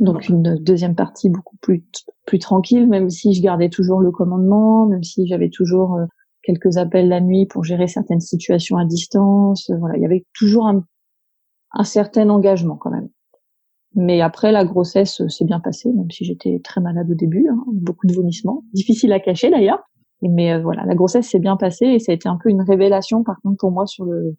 Donc 0.00 0.28
une 0.28 0.56
deuxième 0.56 0.94
partie 0.94 1.28
beaucoup 1.28 1.56
plus 1.60 1.84
plus 2.26 2.38
tranquille, 2.38 2.88
même 2.88 3.10
si 3.10 3.34
je 3.34 3.42
gardais 3.42 3.68
toujours 3.68 4.00
le 4.00 4.10
commandement, 4.10 4.86
même 4.86 5.02
si 5.02 5.26
j'avais 5.26 5.50
toujours 5.50 5.96
euh, 5.96 6.06
quelques 6.42 6.76
appels 6.76 7.08
la 7.08 7.20
nuit 7.20 7.46
pour 7.46 7.64
gérer 7.64 7.88
certaines 7.88 8.20
situations 8.20 8.76
à 8.76 8.84
distance. 8.84 9.70
Voilà, 9.78 9.96
il 9.96 10.02
y 10.02 10.06
avait 10.06 10.24
toujours 10.34 10.66
un, 10.66 10.84
un 11.72 11.84
certain 11.84 12.30
engagement 12.30 12.76
quand 12.76 12.90
même. 12.90 13.08
Mais 13.94 14.20
après, 14.20 14.50
la 14.50 14.64
grossesse 14.64 15.26
s'est 15.28 15.44
bien 15.44 15.60
passée, 15.60 15.92
même 15.92 16.10
si 16.10 16.24
j'étais 16.24 16.60
très 16.64 16.80
malade 16.80 17.10
au 17.10 17.14
début, 17.14 17.46
hein, 17.48 17.62
beaucoup 17.72 18.06
de 18.06 18.12
vomissements, 18.12 18.64
difficile 18.72 19.12
à 19.12 19.20
cacher 19.20 19.50
d'ailleurs. 19.50 19.84
Mais 20.28 20.52
euh, 20.52 20.60
voilà, 20.60 20.84
la 20.84 20.94
grossesse 20.94 21.28
s'est 21.28 21.38
bien 21.38 21.56
passée 21.56 21.86
et 21.86 21.98
ça 21.98 22.12
a 22.12 22.14
été 22.14 22.28
un 22.28 22.38
peu 22.42 22.48
une 22.48 22.62
révélation 22.62 23.22
par 23.22 23.40
contre 23.42 23.58
pour 23.58 23.70
moi 23.70 23.86
sur 23.86 24.04
le 24.04 24.36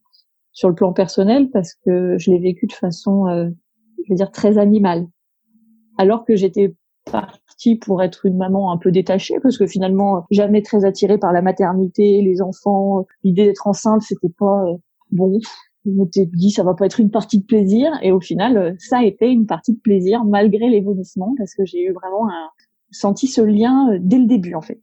sur 0.56 0.70
le 0.70 0.76
plan 0.76 0.94
personnel 0.94 1.50
parce 1.52 1.76
que 1.86 2.18
je 2.18 2.32
l'ai 2.32 2.40
vécu 2.40 2.66
de 2.66 2.74
façon, 2.74 3.28
euh, 3.28 3.50
je 4.06 4.14
veux 4.14 4.16
dire, 4.16 4.32
très 4.32 4.58
animale. 4.58 5.06
Alors 5.98 6.26
que 6.26 6.36
j'étais 6.36 6.74
partie 7.12 7.76
pour 7.76 8.02
être 8.02 8.26
une 8.26 8.38
maman 8.38 8.72
un 8.72 8.78
peu 8.78 8.92
détachée 8.92 9.36
parce 9.44 9.58
que 9.58 9.68
finalement 9.68 10.26
jamais 10.32 10.62
très 10.62 10.86
attirée 10.86 11.18
par 11.18 11.34
la 11.34 11.42
maternité, 11.42 12.22
les 12.22 12.42
enfants, 12.42 13.06
l'idée 13.24 13.46
d'être 13.46 13.68
enceinte, 13.68 14.02
c'était 14.02 14.34
pas 14.40 14.64
euh, 14.66 14.78
bon. 15.12 15.40
Je 15.86 15.92
m'étais 15.92 16.26
dit 16.26 16.52
ça 16.52 16.64
va 16.64 16.74
pas 16.74 16.86
être 16.86 17.00
une 17.00 17.12
partie 17.12 17.40
de 17.40 17.46
plaisir 17.46 17.92
et 18.02 18.12
au 18.12 18.22
final 18.22 18.76
ça 18.80 19.00
a 19.00 19.04
été 19.04 19.30
une 19.30 19.46
partie 19.46 19.74
de 19.74 19.80
plaisir 19.80 20.24
malgré 20.24 20.70
les 20.70 20.82
vomissements 20.82 21.36
parce 21.38 21.54
que 21.54 21.64
j'ai 21.64 21.84
eu 21.84 21.92
vraiment 21.92 22.28
un, 22.28 22.50
senti 22.92 23.28
ce 23.28 23.42
lien 23.42 23.96
dès 24.00 24.18
le 24.18 24.26
début 24.26 24.56
en 24.56 24.62
fait 24.62 24.82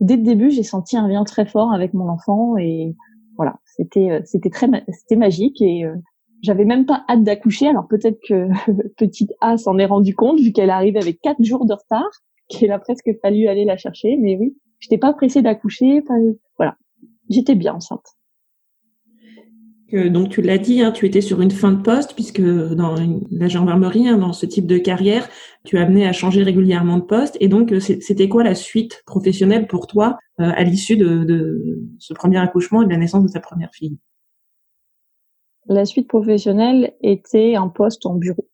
dès 0.00 0.16
le 0.16 0.22
début, 0.22 0.50
j'ai 0.50 0.62
senti 0.62 0.96
un 0.96 1.08
lien 1.08 1.24
très 1.24 1.46
fort 1.46 1.72
avec 1.72 1.94
mon 1.94 2.08
enfant 2.08 2.56
et 2.56 2.94
voilà, 3.36 3.58
c'était 3.64 4.10
euh, 4.10 4.20
c'était 4.24 4.50
très 4.50 4.68
c'était 4.88 5.16
magique 5.16 5.62
et 5.62 5.84
euh, 5.84 5.94
j'avais 6.42 6.64
même 6.64 6.86
pas 6.86 7.04
hâte 7.08 7.22
d'accoucher. 7.22 7.68
Alors 7.68 7.86
peut-être 7.88 8.18
que 8.26 8.48
petite 8.96 9.32
A 9.40 9.56
s'en 9.56 9.78
est 9.78 9.86
rendu 9.86 10.14
compte 10.14 10.40
vu 10.40 10.52
qu'elle 10.52 10.70
arrive 10.70 10.96
avec 10.96 11.20
quatre 11.20 11.42
jours 11.42 11.66
de 11.66 11.74
retard, 11.74 12.10
qu'il 12.48 12.72
a 12.72 12.78
presque 12.78 13.10
fallu 13.22 13.46
aller 13.46 13.64
la 13.64 13.76
chercher. 13.76 14.16
Mais 14.18 14.36
oui, 14.36 14.56
j'étais 14.78 14.98
pas 14.98 15.12
pressée 15.12 15.42
d'accoucher. 15.42 16.02
Voilà, 16.56 16.76
j'étais 17.28 17.54
bien 17.54 17.74
enceinte. 17.74 18.16
Donc 19.92 20.28
tu 20.28 20.42
l'as 20.42 20.58
dit, 20.58 20.80
hein, 20.82 20.92
tu 20.92 21.06
étais 21.06 21.20
sur 21.20 21.40
une 21.40 21.50
fin 21.50 21.72
de 21.72 21.82
poste 21.82 22.14
puisque 22.14 22.40
dans 22.40 22.94
la 23.30 23.48
gendarmerie, 23.48 24.08
hein, 24.08 24.18
dans 24.18 24.32
ce 24.32 24.46
type 24.46 24.66
de 24.66 24.78
carrière, 24.78 25.28
tu 25.64 25.78
as 25.78 25.82
amené 25.82 26.06
à 26.06 26.12
changer 26.12 26.42
régulièrement 26.42 26.98
de 26.98 27.04
poste. 27.04 27.36
Et 27.40 27.48
donc 27.48 27.74
c'était 27.80 28.28
quoi 28.28 28.44
la 28.44 28.54
suite 28.54 29.02
professionnelle 29.06 29.66
pour 29.66 29.86
toi 29.86 30.18
euh, 30.40 30.50
à 30.54 30.62
l'issue 30.62 30.96
de, 30.96 31.82
ce 31.98 32.14
premier 32.14 32.38
accouchement 32.38 32.82
et 32.82 32.86
de 32.86 32.90
la 32.90 32.98
naissance 32.98 33.24
de 33.24 33.32
ta 33.32 33.40
première 33.40 33.70
fille? 33.72 33.98
La 35.66 35.84
suite 35.84 36.08
professionnelle 36.08 36.94
était 37.00 37.54
un 37.56 37.68
poste 37.68 38.06
en 38.06 38.14
bureau. 38.14 38.46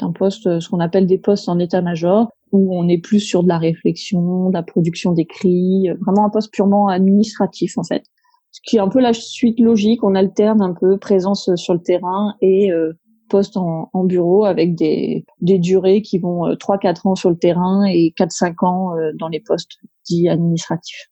Un 0.00 0.12
poste, 0.12 0.60
ce 0.60 0.68
qu'on 0.68 0.80
appelle 0.80 1.06
des 1.06 1.18
postes 1.18 1.48
en 1.48 1.58
état-major, 1.58 2.28
où 2.50 2.76
on 2.76 2.88
est 2.88 2.98
plus 2.98 3.20
sur 3.20 3.44
de 3.44 3.48
la 3.48 3.58
réflexion, 3.58 4.48
de 4.48 4.54
la 4.54 4.64
production 4.64 5.12
d'écrits, 5.12 5.88
vraiment 6.00 6.26
un 6.26 6.30
poste 6.30 6.52
purement 6.52 6.88
administratif 6.88 7.78
en 7.78 7.84
fait 7.84 8.04
ce 8.52 8.60
qui 8.64 8.76
est 8.76 8.80
un 8.80 8.88
peu 8.88 9.00
la 9.00 9.12
suite 9.12 9.60
logique. 9.60 10.02
On 10.04 10.14
alterne 10.14 10.62
un 10.62 10.74
peu 10.74 10.98
présence 10.98 11.54
sur 11.54 11.74
le 11.74 11.80
terrain 11.80 12.34
et 12.40 12.70
euh, 12.72 12.92
poste 13.28 13.56
en, 13.56 13.88
en, 13.92 14.04
bureau 14.04 14.44
avec 14.44 14.74
des, 14.74 15.24
des 15.40 15.58
durées 15.58 16.02
qui 16.02 16.18
vont 16.18 16.46
euh, 16.46 16.54
3-4 16.54 17.08
ans 17.08 17.14
sur 17.14 17.30
le 17.30 17.36
terrain 17.36 17.84
et 17.84 18.12
4-5 18.18 18.66
ans 18.66 18.96
euh, 18.96 19.12
dans 19.18 19.28
les 19.28 19.40
postes 19.40 19.78
dits 20.04 20.28
administratifs. 20.28 21.10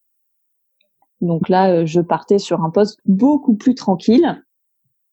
Donc 1.20 1.48
là, 1.48 1.70
euh, 1.70 1.86
je 1.86 2.00
partais 2.00 2.38
sur 2.38 2.62
un 2.62 2.70
poste 2.70 3.00
beaucoup 3.06 3.54
plus 3.54 3.74
tranquille, 3.74 4.42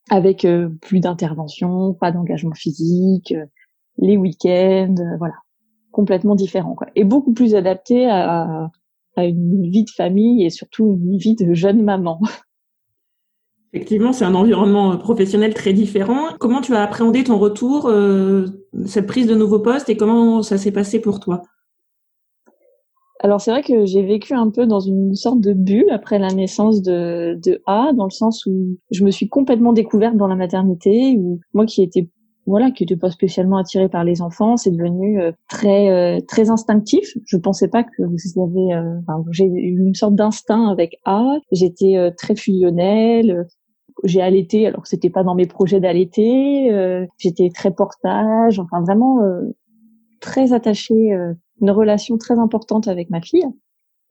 avec 0.09 0.45
euh, 0.45 0.69
plus 0.81 0.99
d'intervention, 0.99 1.93
pas 1.93 2.11
d'engagement 2.11 2.53
physique, 2.53 3.33
les 3.97 4.17
week-ends, 4.17 4.95
voilà, 5.17 5.35
complètement 5.91 6.35
différent. 6.35 6.75
Quoi. 6.75 6.87
Et 6.95 7.03
beaucoup 7.03 7.33
plus 7.33 7.55
adapté 7.55 8.07
à, 8.09 8.69
à 9.15 9.25
une 9.25 9.69
vie 9.69 9.83
de 9.83 9.89
famille 9.89 10.45
et 10.45 10.49
surtout 10.49 10.99
une 11.01 11.17
vie 11.17 11.35
de 11.35 11.53
jeune 11.53 11.83
maman. 11.83 12.19
Effectivement, 13.73 14.13
c'est 14.13 14.23
un 14.23 14.35
environnement 14.35 14.93
euh, 14.93 14.95
professionnel 14.95 15.53
très 15.53 15.73
différent. 15.73 16.29
Comment 16.39 16.61
tu 16.61 16.73
as 16.73 16.81
appréhendé 16.81 17.25
ton 17.25 17.37
retour, 17.37 17.87
euh, 17.87 18.45
cette 18.85 19.05
prise 19.05 19.27
de 19.27 19.35
nouveau 19.35 19.59
poste 19.59 19.89
et 19.89 19.97
comment 19.97 20.41
ça 20.41 20.57
s'est 20.57 20.71
passé 20.71 21.01
pour 21.01 21.19
toi? 21.19 21.41
Alors 23.19 23.41
c'est 23.41 23.51
vrai 23.51 23.63
que 23.63 23.85
j'ai 23.85 24.03
vécu 24.03 24.33
un 24.33 24.49
peu 24.49 24.65
dans 24.65 24.79
une 24.79 25.15
sorte 25.15 25.41
de 25.41 25.53
bulle 25.53 25.89
après 25.89 26.19
la 26.19 26.27
naissance 26.27 26.81
de, 26.81 27.37
de 27.43 27.61
A, 27.65 27.91
dans 27.93 28.05
le 28.05 28.11
sens 28.11 28.45
où 28.45 28.77
je 28.91 29.03
me 29.03 29.11
suis 29.11 29.27
complètement 29.27 29.73
découverte 29.73 30.15
dans 30.15 30.27
la 30.27 30.35
maternité, 30.35 31.17
où 31.17 31.39
moi 31.53 31.65
qui 31.65 31.81
étais 31.81 32.07
voilà, 32.45 32.69
qui 32.69 32.83
n'était 32.83 32.95
pas 32.95 33.09
spécialement 33.09 33.57
attiré 33.57 33.89
par 33.89 34.03
les 34.03 34.21
enfants, 34.21 34.55
c'est 34.55 34.69
devenu 34.69 35.19
euh, 35.19 35.31
très 35.49 35.89
euh, 35.89 36.19
très 36.27 36.51
instinctif. 36.51 37.17
Je 37.25 37.37
pensais 37.37 37.67
pas 37.67 37.83
que 37.83 38.03
vous 38.03 38.41
avez, 38.41 38.73
euh, 38.73 38.99
j'ai 39.31 39.45
eu 39.45 39.79
une 39.79 39.95
sorte 39.95 40.15
d'instinct 40.15 40.67
avec 40.67 40.99
A. 41.05 41.37
J'étais 41.51 42.13
très 42.17 42.35
fusionnelle. 42.35 43.47
J'ai 44.03 44.21
allaité, 44.21 44.67
alors 44.67 44.85
c'était 44.85 45.09
pas 45.09 45.23
dans 45.23 45.35
mes 45.35 45.47
projets 45.47 45.79
d'allaiter. 45.79 46.69
J'étais 47.17 47.49
très 47.49 47.71
portage, 47.71 48.59
enfin 48.59 48.81
vraiment 48.81 49.19
très 50.19 50.51
attachée, 50.53 51.17
une 51.61 51.71
relation 51.71 52.17
très 52.17 52.37
importante 52.37 52.87
avec 52.87 53.09
ma 53.09 53.21
fille. 53.21 53.47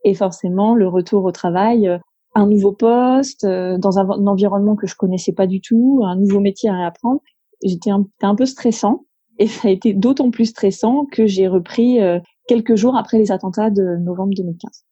Et 0.04 0.14
forcément, 0.14 0.74
le 0.74 0.88
retour 0.88 1.24
au 1.24 1.32
travail, 1.32 1.90
un 2.34 2.46
nouveau 2.46 2.72
poste, 2.72 3.44
dans 3.46 3.98
un, 3.98 4.08
environnement 4.26 4.74
que 4.74 4.86
je 4.86 4.96
connaissais 4.96 5.32
pas 5.32 5.46
du 5.46 5.60
tout, 5.60 6.00
un 6.02 6.16
nouveau 6.16 6.40
métier 6.40 6.70
à 6.70 6.74
réapprendre 6.74 7.20
j'étais 7.64 7.90
un, 7.90 8.35
peu 8.35 8.47
stressant 8.47 9.04
et 9.38 9.47
ça 9.47 9.68
a 9.68 9.71
été 9.71 9.94
d'autant 9.94 10.30
plus 10.30 10.47
stressant 10.47 11.06
que 11.06 11.26
j'ai 11.26 11.49
repris 11.49 12.00
euh, 12.00 12.21
quelques 12.47 12.76
jours 12.76 12.97
après 12.97 13.18
les 13.18 13.33
attentats 13.33 13.71
de 13.71 13.97
novembre 13.97 14.35
2015. 14.37 14.85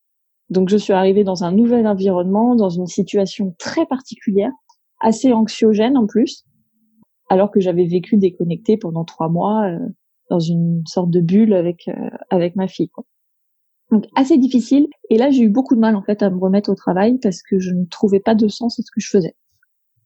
Donc 0.49 0.69
je 0.69 0.77
suis 0.77 0.93
arrivée 0.93 1.23
dans 1.23 1.43
un 1.43 1.51
nouvel 1.51 1.87
environnement, 1.87 2.55
dans 2.55 2.69
une 2.69 2.87
situation 2.87 3.55
très 3.57 3.85
particulière, 3.85 4.51
assez 4.99 5.31
anxiogène 5.31 5.97
en 5.97 6.05
plus, 6.05 6.45
alors 7.29 7.51
que 7.51 7.59
j'avais 7.59 7.85
vécu 7.85 8.17
déconnectée 8.17 8.77
pendant 8.77 9.05
trois 9.05 9.29
mois 9.29 9.69
euh, 9.69 9.79
dans 10.29 10.39
une 10.39 10.83
sorte 10.85 11.09
de 11.09 11.21
bulle 11.21 11.53
avec 11.53 11.87
euh, 11.87 12.09
avec 12.29 12.55
ma 12.55 12.67
fille. 12.67 12.89
Quoi. 12.89 13.05
Donc 13.91 14.07
assez 14.15 14.37
difficile. 14.37 14.87
Et 15.09 15.17
là 15.17 15.31
j'ai 15.31 15.43
eu 15.43 15.49
beaucoup 15.49 15.75
de 15.75 15.79
mal 15.79 15.95
en 15.95 16.01
fait 16.01 16.21
à 16.21 16.29
me 16.29 16.39
remettre 16.39 16.69
au 16.69 16.75
travail 16.75 17.19
parce 17.19 17.41
que 17.41 17.59
je 17.59 17.71
ne 17.71 17.85
trouvais 17.85 18.19
pas 18.19 18.35
de 18.35 18.47
sens 18.47 18.79
à 18.79 18.83
ce 18.83 18.91
que 18.91 18.99
je 18.99 19.09
faisais 19.09 19.35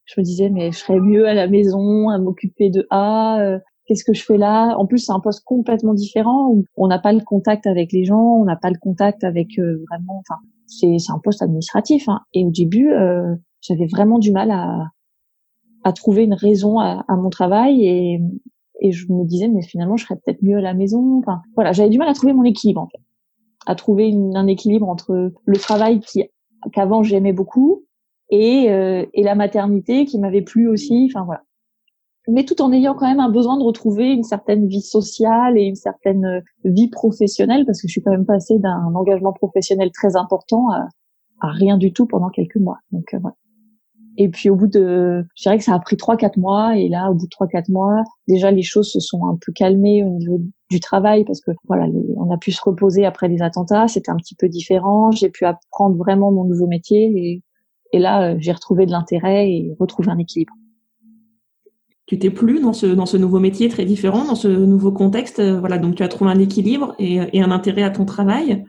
je 0.08 0.20
me 0.20 0.24
disais 0.24 0.50
mais 0.50 0.72
je 0.72 0.78
serais 0.78 1.00
mieux 1.00 1.28
à 1.28 1.34
la 1.34 1.46
maison 1.46 2.08
à 2.08 2.18
m'occuper 2.18 2.70
de 2.70 2.86
A 2.90 3.40
euh, 3.40 3.58
qu'est-ce 3.86 4.04
que 4.04 4.14
je 4.14 4.24
fais 4.24 4.36
là? 4.36 4.74
En 4.76 4.86
plus 4.86 4.98
c'est 4.98 5.12
un 5.12 5.20
poste 5.20 5.44
complètement 5.44 5.94
différent 5.94 6.48
où 6.50 6.64
on 6.76 6.88
n'a 6.88 6.98
pas 6.98 7.12
le 7.12 7.20
contact 7.20 7.66
avec 7.66 7.92
les 7.92 8.04
gens 8.04 8.36
on 8.40 8.44
n'a 8.44 8.56
pas 8.56 8.70
le 8.70 8.78
contact 8.78 9.24
avec 9.24 9.58
euh, 9.58 9.84
vraiment 9.90 10.20
enfin 10.20 10.40
c'est 10.66 10.98
c'est 10.98 11.12
un 11.12 11.20
poste 11.22 11.42
administratif 11.42 12.08
hein. 12.08 12.20
et 12.32 12.44
au 12.44 12.50
début 12.50 12.90
euh, 12.90 13.34
j'avais 13.60 13.86
vraiment 13.86 14.18
du 14.18 14.32
mal 14.32 14.50
à 14.50 14.90
à 15.84 15.92
trouver 15.92 16.24
une 16.24 16.34
raison 16.34 16.80
à, 16.80 17.04
à, 17.06 17.16
mon 17.16 17.30
travail 17.30 17.86
et 17.86 18.20
et 18.80 18.92
je 18.92 19.12
me 19.12 19.24
disais 19.24 19.48
mais 19.48 19.62
finalement 19.62 19.96
je 19.96 20.04
serais 20.04 20.16
peut-être 20.16 20.42
mieux 20.42 20.56
à 20.56 20.62
la 20.62 20.74
maison 20.74 21.18
enfin 21.18 21.42
voilà 21.54 21.72
j'avais 21.72 21.90
du 21.90 21.98
mal 21.98 22.08
à 22.08 22.14
trouver 22.14 22.32
mon 22.32 22.44
équilibre 22.44 22.80
en 22.80 22.88
fait 22.88 23.02
à 23.66 23.74
trouver 23.74 24.08
une, 24.08 24.36
un 24.36 24.46
équilibre 24.46 24.88
entre 24.88 25.32
le 25.44 25.58
travail 25.58 26.00
qui 26.00 26.24
qu'avant 26.72 27.02
j'aimais 27.02 27.32
beaucoup 27.32 27.84
et, 28.30 28.70
euh, 28.70 29.04
et 29.14 29.22
la 29.22 29.34
maternité 29.34 30.04
qui 30.04 30.18
m'avait 30.18 30.42
plu 30.42 30.68
aussi. 30.68 31.10
Enfin 31.10 31.24
voilà. 31.24 31.42
Mais 32.28 32.44
tout 32.44 32.60
en 32.60 32.72
ayant 32.72 32.94
quand 32.94 33.08
même 33.08 33.20
un 33.20 33.30
besoin 33.30 33.56
de 33.56 33.62
retrouver 33.62 34.12
une 34.12 34.22
certaine 34.22 34.66
vie 34.68 34.82
sociale 34.82 35.56
et 35.58 35.62
une 35.62 35.76
certaine 35.76 36.26
euh, 36.26 36.40
vie 36.64 36.88
professionnelle, 36.88 37.64
parce 37.64 37.80
que 37.80 37.88
je 37.88 37.92
suis 37.92 38.02
quand 38.02 38.10
même 38.10 38.26
passée 38.26 38.58
d'un 38.58 38.94
engagement 38.94 39.32
professionnel 39.32 39.90
très 39.92 40.14
important 40.14 40.70
à, 40.70 40.88
rien 41.40 41.78
du 41.78 41.92
tout 41.92 42.04
pendant 42.04 42.28
quelques 42.28 42.56
mois. 42.56 42.78
Donc 42.92 43.14
euh, 43.14 43.18
voilà. 43.20 43.34
Et 44.20 44.28
puis 44.28 44.50
au 44.50 44.56
bout 44.56 44.66
de, 44.66 45.24
je 45.36 45.42
dirais 45.44 45.58
que 45.58 45.64
ça 45.64 45.74
a 45.74 45.78
pris 45.78 45.96
trois 45.96 46.16
quatre 46.16 46.36
mois. 46.36 46.76
Et 46.76 46.88
là, 46.88 47.10
au 47.10 47.14
bout 47.14 47.26
de 47.26 47.30
trois 47.30 47.46
quatre 47.46 47.68
mois, 47.68 48.02
déjà 48.26 48.50
les 48.50 48.62
choses 48.62 48.90
se 48.90 49.00
sont 49.00 49.24
un 49.26 49.38
peu 49.40 49.52
calmées 49.52 50.02
au 50.02 50.10
niveau 50.10 50.40
du 50.70 50.80
travail 50.80 51.24
parce 51.24 51.40
que 51.40 51.52
voilà, 51.68 51.86
on 52.16 52.30
a 52.30 52.36
pu 52.36 52.50
se 52.50 52.60
reposer 52.62 53.06
après 53.06 53.28
les 53.28 53.40
attentats. 53.40 53.86
C'était 53.86 54.10
un 54.10 54.16
petit 54.16 54.34
peu 54.34 54.48
différent. 54.48 55.12
J'ai 55.12 55.30
pu 55.30 55.44
apprendre 55.44 55.96
vraiment 55.96 56.32
mon 56.32 56.44
nouveau 56.44 56.66
métier 56.66 57.12
et 57.16 57.42
et 57.92 57.98
là, 57.98 58.30
euh, 58.30 58.36
j'ai 58.38 58.52
retrouvé 58.52 58.86
de 58.86 58.90
l'intérêt 58.90 59.50
et 59.50 59.74
retrouvé 59.78 60.10
un 60.10 60.18
équilibre. 60.18 60.52
Tu 62.06 62.18
t'es 62.18 62.30
plu 62.30 62.60
dans 62.60 62.72
ce 62.72 62.86
dans 62.86 63.06
ce 63.06 63.16
nouveau 63.16 63.38
métier 63.38 63.68
très 63.68 63.84
différent, 63.84 64.24
dans 64.24 64.34
ce 64.34 64.48
nouveau 64.48 64.92
contexte, 64.92 65.40
euh, 65.40 65.60
voilà. 65.60 65.78
Donc 65.78 65.94
tu 65.94 66.02
as 66.02 66.08
trouvé 66.08 66.30
un 66.30 66.38
équilibre 66.38 66.94
et, 66.98 67.18
et 67.32 67.42
un 67.42 67.50
intérêt 67.50 67.82
à 67.82 67.90
ton 67.90 68.04
travail. 68.06 68.64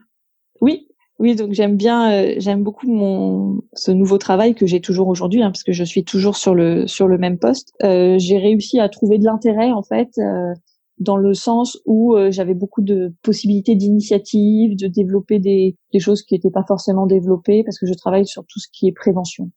Oui, 0.62 0.90
oui, 1.20 1.36
donc 1.36 1.52
j'aime 1.52 1.76
bien, 1.76 2.12
euh, 2.12 2.36
j'aime 2.38 2.64
beaucoup 2.64 2.88
mon 2.88 3.62
ce 3.74 3.92
nouveau 3.92 4.18
travail 4.18 4.56
que 4.56 4.66
j'ai 4.66 4.80
toujours 4.80 5.10
aujourd'hui, 5.10 5.44
hein, 5.44 5.52
parce 5.52 5.64
que 5.64 5.74
je 5.74 5.84
suis 5.84 6.06
toujours 6.06 6.38
sur 6.38 6.56
le 6.56 6.88
sur 6.88 7.10
le 7.10 7.18
même 7.18 7.38
poste. 7.38 7.74
Euh, 7.84 8.18
j'ai 8.18 8.38
réussi 8.38 8.80
à 8.80 8.88
trouver 8.88 9.18
de 9.20 9.26
l'intérêt 9.26 9.72
en 9.72 9.84
fait 9.84 10.10
euh, 10.18 10.54
dans 11.00 11.16
le 11.16 11.34
sens 11.34 11.80
où 11.86 12.16
euh, 12.16 12.30
j'avais 12.30 12.54
beaucoup 12.54 12.82
de 12.82 13.14
possibilités 13.24 13.76
d'initiative, 13.76 14.76
de 14.76 14.88
développer 14.88 15.40
des, 15.40 15.78
des 15.94 16.00
choses 16.00 16.24
qui 16.24 16.34
n'étaient 16.34 16.52
pas 16.52 16.66
forcément 16.68 17.08
développées 17.08 17.64
parce 17.64 17.80
que 17.80 17.88
je 17.88 17.94
travaille 17.94 18.28
sur 18.28 18.44
tout 18.46 18.60
ce 18.60 18.68
qui 18.72 18.88
est 18.88 18.92
prévention. 18.92 19.50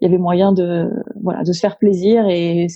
Il 0.00 0.04
y 0.04 0.06
avait 0.06 0.18
moyen 0.18 0.52
de 0.52 0.88
voilà 1.22 1.42
de 1.42 1.52
se 1.52 1.60
faire 1.60 1.76
plaisir 1.76 2.26
et 2.28 2.68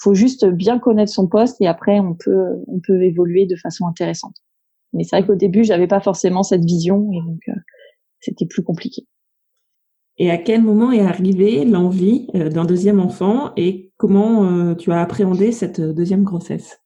faut 0.00 0.14
juste 0.14 0.46
bien 0.46 0.78
connaître 0.78 1.12
son 1.12 1.26
poste 1.26 1.60
et 1.60 1.66
après 1.66 2.00
on 2.00 2.14
peut 2.14 2.62
on 2.66 2.80
peut 2.80 3.02
évoluer 3.02 3.46
de 3.46 3.56
façon 3.56 3.86
intéressante. 3.86 4.34
Mais 4.92 5.04
c'est 5.04 5.16
vrai 5.16 5.26
qu'au 5.26 5.36
début 5.36 5.64
j'avais 5.64 5.86
pas 5.86 6.00
forcément 6.00 6.42
cette 6.42 6.64
vision 6.64 7.10
et 7.12 7.20
donc 7.20 7.40
euh, 7.48 7.60
c'était 8.20 8.46
plus 8.46 8.62
compliqué. 8.62 9.06
Et 10.18 10.30
à 10.30 10.36
quel 10.36 10.62
moment 10.62 10.90
est 10.90 11.00
arrivée 11.00 11.64
l'envie 11.64 12.26
euh, 12.34 12.50
d'un 12.50 12.64
deuxième 12.64 13.00
enfant 13.00 13.52
et 13.56 13.92
comment 13.96 14.74
tu 14.74 14.92
as 14.92 15.00
appréhendé 15.00 15.50
cette 15.50 15.80
deuxième 15.80 16.24
grossesse? 16.24 16.78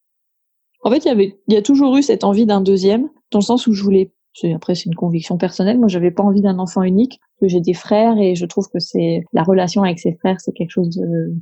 En 0.82 0.90
fait, 0.90 1.04
il 1.04 1.20
y 1.20 1.34
il 1.48 1.54
y 1.54 1.56
a 1.56 1.62
toujours 1.62 1.96
eu 1.96 2.02
cette 2.02 2.24
envie 2.24 2.46
d'un 2.46 2.60
deuxième, 2.60 3.08
dans 3.30 3.38
le 3.38 3.44
sens 3.44 3.66
où 3.66 3.72
je 3.72 3.82
voulais. 3.82 4.12
Après, 4.54 4.74
c'est 4.74 4.86
une 4.86 4.94
conviction 4.94 5.36
personnelle. 5.36 5.78
Moi, 5.78 5.88
j'avais 5.88 6.10
pas 6.10 6.22
envie 6.22 6.40
d'un 6.40 6.58
enfant 6.58 6.82
unique. 6.82 7.20
Que 7.40 7.48
j'ai 7.48 7.60
des 7.60 7.74
frères 7.74 8.18
et 8.18 8.36
je 8.36 8.46
trouve 8.46 8.68
que 8.72 8.78
c'est 8.78 9.24
la 9.32 9.42
relation 9.42 9.82
avec 9.82 9.98
ses 9.98 10.14
frères, 10.14 10.40
c'est 10.40 10.52
quelque 10.52 10.70
chose 10.70 10.90
de, 10.90 11.34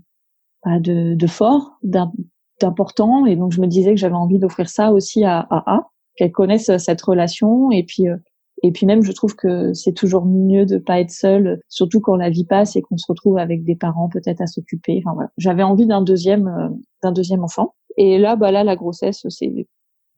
bah, 0.65 0.81
de, 0.81 1.15
de 1.15 1.27
fort, 1.27 1.79
d'important. 1.83 3.27
Et 3.27 3.37
donc, 3.37 3.53
je 3.53 3.61
me 3.61 3.67
disais 3.67 3.91
que 3.91 4.01
j'avais 4.01 4.15
envie 4.15 4.39
d'offrir 4.39 4.69
ça 4.69 4.93
aussi 4.93 5.25
à 5.25 5.47
A, 5.51 5.91
qu'elle 6.17 6.33
connaisse 6.33 6.75
cette 6.79 7.03
relation. 7.03 7.71
Et 7.71 7.85
puis, 7.85 8.09
euh, 8.09 8.17
et 8.63 8.73
puis 8.73 8.87
même, 8.87 9.03
je 9.03 9.13
trouve 9.13 9.35
que 9.37 9.73
c'est 9.73 9.93
toujours 9.93 10.27
mieux 10.27 10.67
de 10.67 10.79
pas 10.79 11.01
être 11.01 11.11
seul, 11.11 11.61
surtout 11.69 12.01
quand 12.01 12.17
la 12.17 12.31
vie 12.31 12.45
passe 12.45 12.77
et 12.77 12.83
qu'on 12.83 12.99
se 12.99 13.07
retrouve 13.09 13.39
avec 13.39 13.65
des 13.65 13.77
parents 13.77 14.09
peut-être 14.09 14.41
à 14.41 14.47
s'occuper. 14.47 15.03
Enfin 15.05 15.15
voilà, 15.15 15.31
j'avais 15.39 15.63
envie 15.63 15.87
d'un 15.87 16.03
deuxième, 16.03 16.49
euh, 16.49 16.69
d'un 17.03 17.13
deuxième 17.13 17.43
enfant. 17.43 17.75
Et 18.03 18.17
là, 18.17 18.35
bah 18.35 18.51
là, 18.51 18.65
la 18.65 18.77
grossesse 18.77 19.27
s'est 19.29 19.69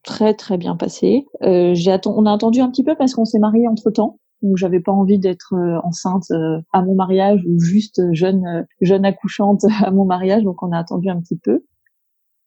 très 0.03 0.33
très 0.33 0.57
bien 0.57 0.77
passée. 0.77 1.25
Euh, 1.41 1.73
j'ai 1.73 1.93
on 2.05 2.25
a 2.25 2.31
attendu 2.31 2.61
un 2.61 2.69
petit 2.71 2.83
peu 2.83 2.95
parce 2.95 3.13
qu'on 3.13 3.25
s'est 3.25 3.39
marié 3.39 3.67
entre 3.67 3.91
temps. 3.91 4.19
Donc 4.41 4.55
j'avais 4.55 4.79
pas 4.79 4.93
envie 4.93 5.19
d'être 5.19 5.53
euh, 5.53 5.81
enceinte 5.83 6.31
euh, 6.31 6.61
à 6.71 6.81
mon 6.81 6.95
mariage 6.95 7.41
ou 7.45 7.59
juste 7.59 8.01
jeune 8.13 8.45
euh, 8.45 8.63
jeune 8.79 9.03
accouchante 9.03 9.65
à 9.83 9.91
mon 9.91 10.05
mariage. 10.05 10.43
Donc 10.43 10.63
on 10.63 10.71
a 10.71 10.79
attendu 10.79 11.09
un 11.09 11.19
petit 11.19 11.37
peu. 11.37 11.65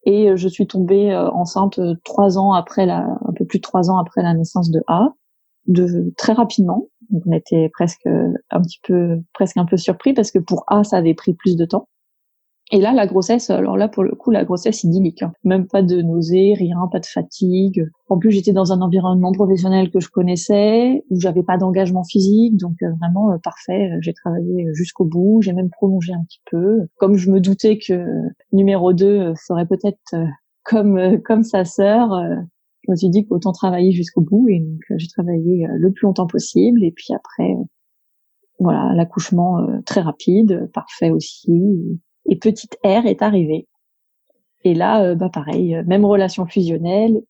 Et 0.07 0.35
je 0.37 0.49
suis 0.49 0.66
tombée 0.66 1.14
enceinte 1.35 1.81
trois 2.05 2.38
ans 2.38 2.52
après 2.52 2.87
la, 2.87 3.19
un 3.26 3.33
peu 3.35 3.45
plus 3.45 3.59
de 3.59 3.62
trois 3.62 3.90
ans 3.90 3.99
après 3.99 4.23
la 4.23 4.35
naissance 4.35 4.71
de 4.71 4.81
A, 4.87 5.09
de 5.66 6.14
très 6.16 6.33
rapidement. 6.33 6.87
On 7.12 7.33
était 7.33 7.69
presque 7.75 8.07
un 8.07 8.61
petit 8.62 8.78
peu, 8.85 9.21
presque 9.35 9.57
un 9.57 9.64
peu 9.66 9.76
surpris 9.76 10.14
parce 10.14 10.31
que 10.31 10.38
pour 10.38 10.62
A 10.69 10.85
ça 10.85 10.99
avait 10.99 11.14
pris 11.14 11.35
plus 11.35 11.57
de 11.57 11.64
temps. 11.64 11.88
Et 12.73 12.80
là, 12.80 12.92
la 12.92 13.06
grossesse, 13.06 13.49
alors 13.50 13.76
là, 13.76 13.87
pour 13.87 14.02
le 14.02 14.16
coup, 14.16 14.32
la 14.32 14.44
grossesse 14.44 14.82
idyllique. 14.82 15.23
Hein. 15.23 15.32
Même 15.44 15.68
pas 15.68 15.82
de 15.82 16.02
nausées, 16.02 16.54
rien, 16.54 16.88
pas 16.90 16.99
de 16.99 17.06
fatigue. 17.06 17.88
En 18.08 18.18
plus, 18.18 18.32
j'étais 18.32 18.52
dans 18.52 18.73
un 18.73 18.80
environnement 18.80 19.30
professionnel 19.30 19.90
que 19.92 20.00
je 20.00 20.08
connaissais, 20.08 21.04
où 21.11 21.20
j'avais 21.20 21.44
pas 21.44 21.58
d'engagement 21.58 22.02
physique, 22.02 22.56
donc 22.56 22.75
euh, 22.82 22.90
vraiment 23.00 23.30
euh, 23.30 23.37
parfait. 23.38 23.90
J'ai 24.00 24.14
travaillé 24.14 24.66
jusqu'au 24.73 25.04
bout, 25.04 25.42
j'ai 25.42 25.52
même 25.52 25.70
prolongé 25.70 26.12
un 26.12 26.25
petit 26.25 26.40
peu. 26.50 26.88
Comme 26.96 27.16
je 27.16 27.30
me 27.30 27.40
doutais 27.40 27.78
que 27.78 28.04
numéro 28.52 28.92
2 28.92 29.35
ferait 29.46 29.66
peut-être 29.66 30.16
comme 30.64 31.20
comme 31.23 31.44
sa 31.44 31.64
sœur, 31.64 32.11
je 32.82 32.90
me 32.90 32.96
suis 32.96 33.11
dit 33.11 33.25
qu'autant 33.26 33.52
travailler 33.52 33.92
jusqu'au 33.92 34.23
bout, 34.23 34.49
et 34.49 34.58
donc 34.58 34.80
j'ai 34.96 35.08
travaillé 35.08 35.68
le 35.70 35.92
plus 35.92 36.06
longtemps 36.06 36.26
possible. 36.26 36.82
Et 36.82 36.90
puis 36.90 37.14
après, 37.14 37.54
voilà, 38.58 38.92
l'accouchement 38.94 39.64
très 39.85 40.00
rapide, 40.00 40.68
parfait 40.73 41.11
aussi 41.11 42.00
et 42.28 42.37
petite 42.37 42.78
R 42.85 43.06
est 43.06 43.23
arrivée. 43.23 43.66
Et 44.64 44.75
là, 44.75 45.02
euh, 45.02 45.14
bah 45.14 45.30
pareil, 45.33 45.76
euh, 45.76 45.85
même 45.87 46.04
relation 46.04 46.45
fusionnelle 46.47 47.23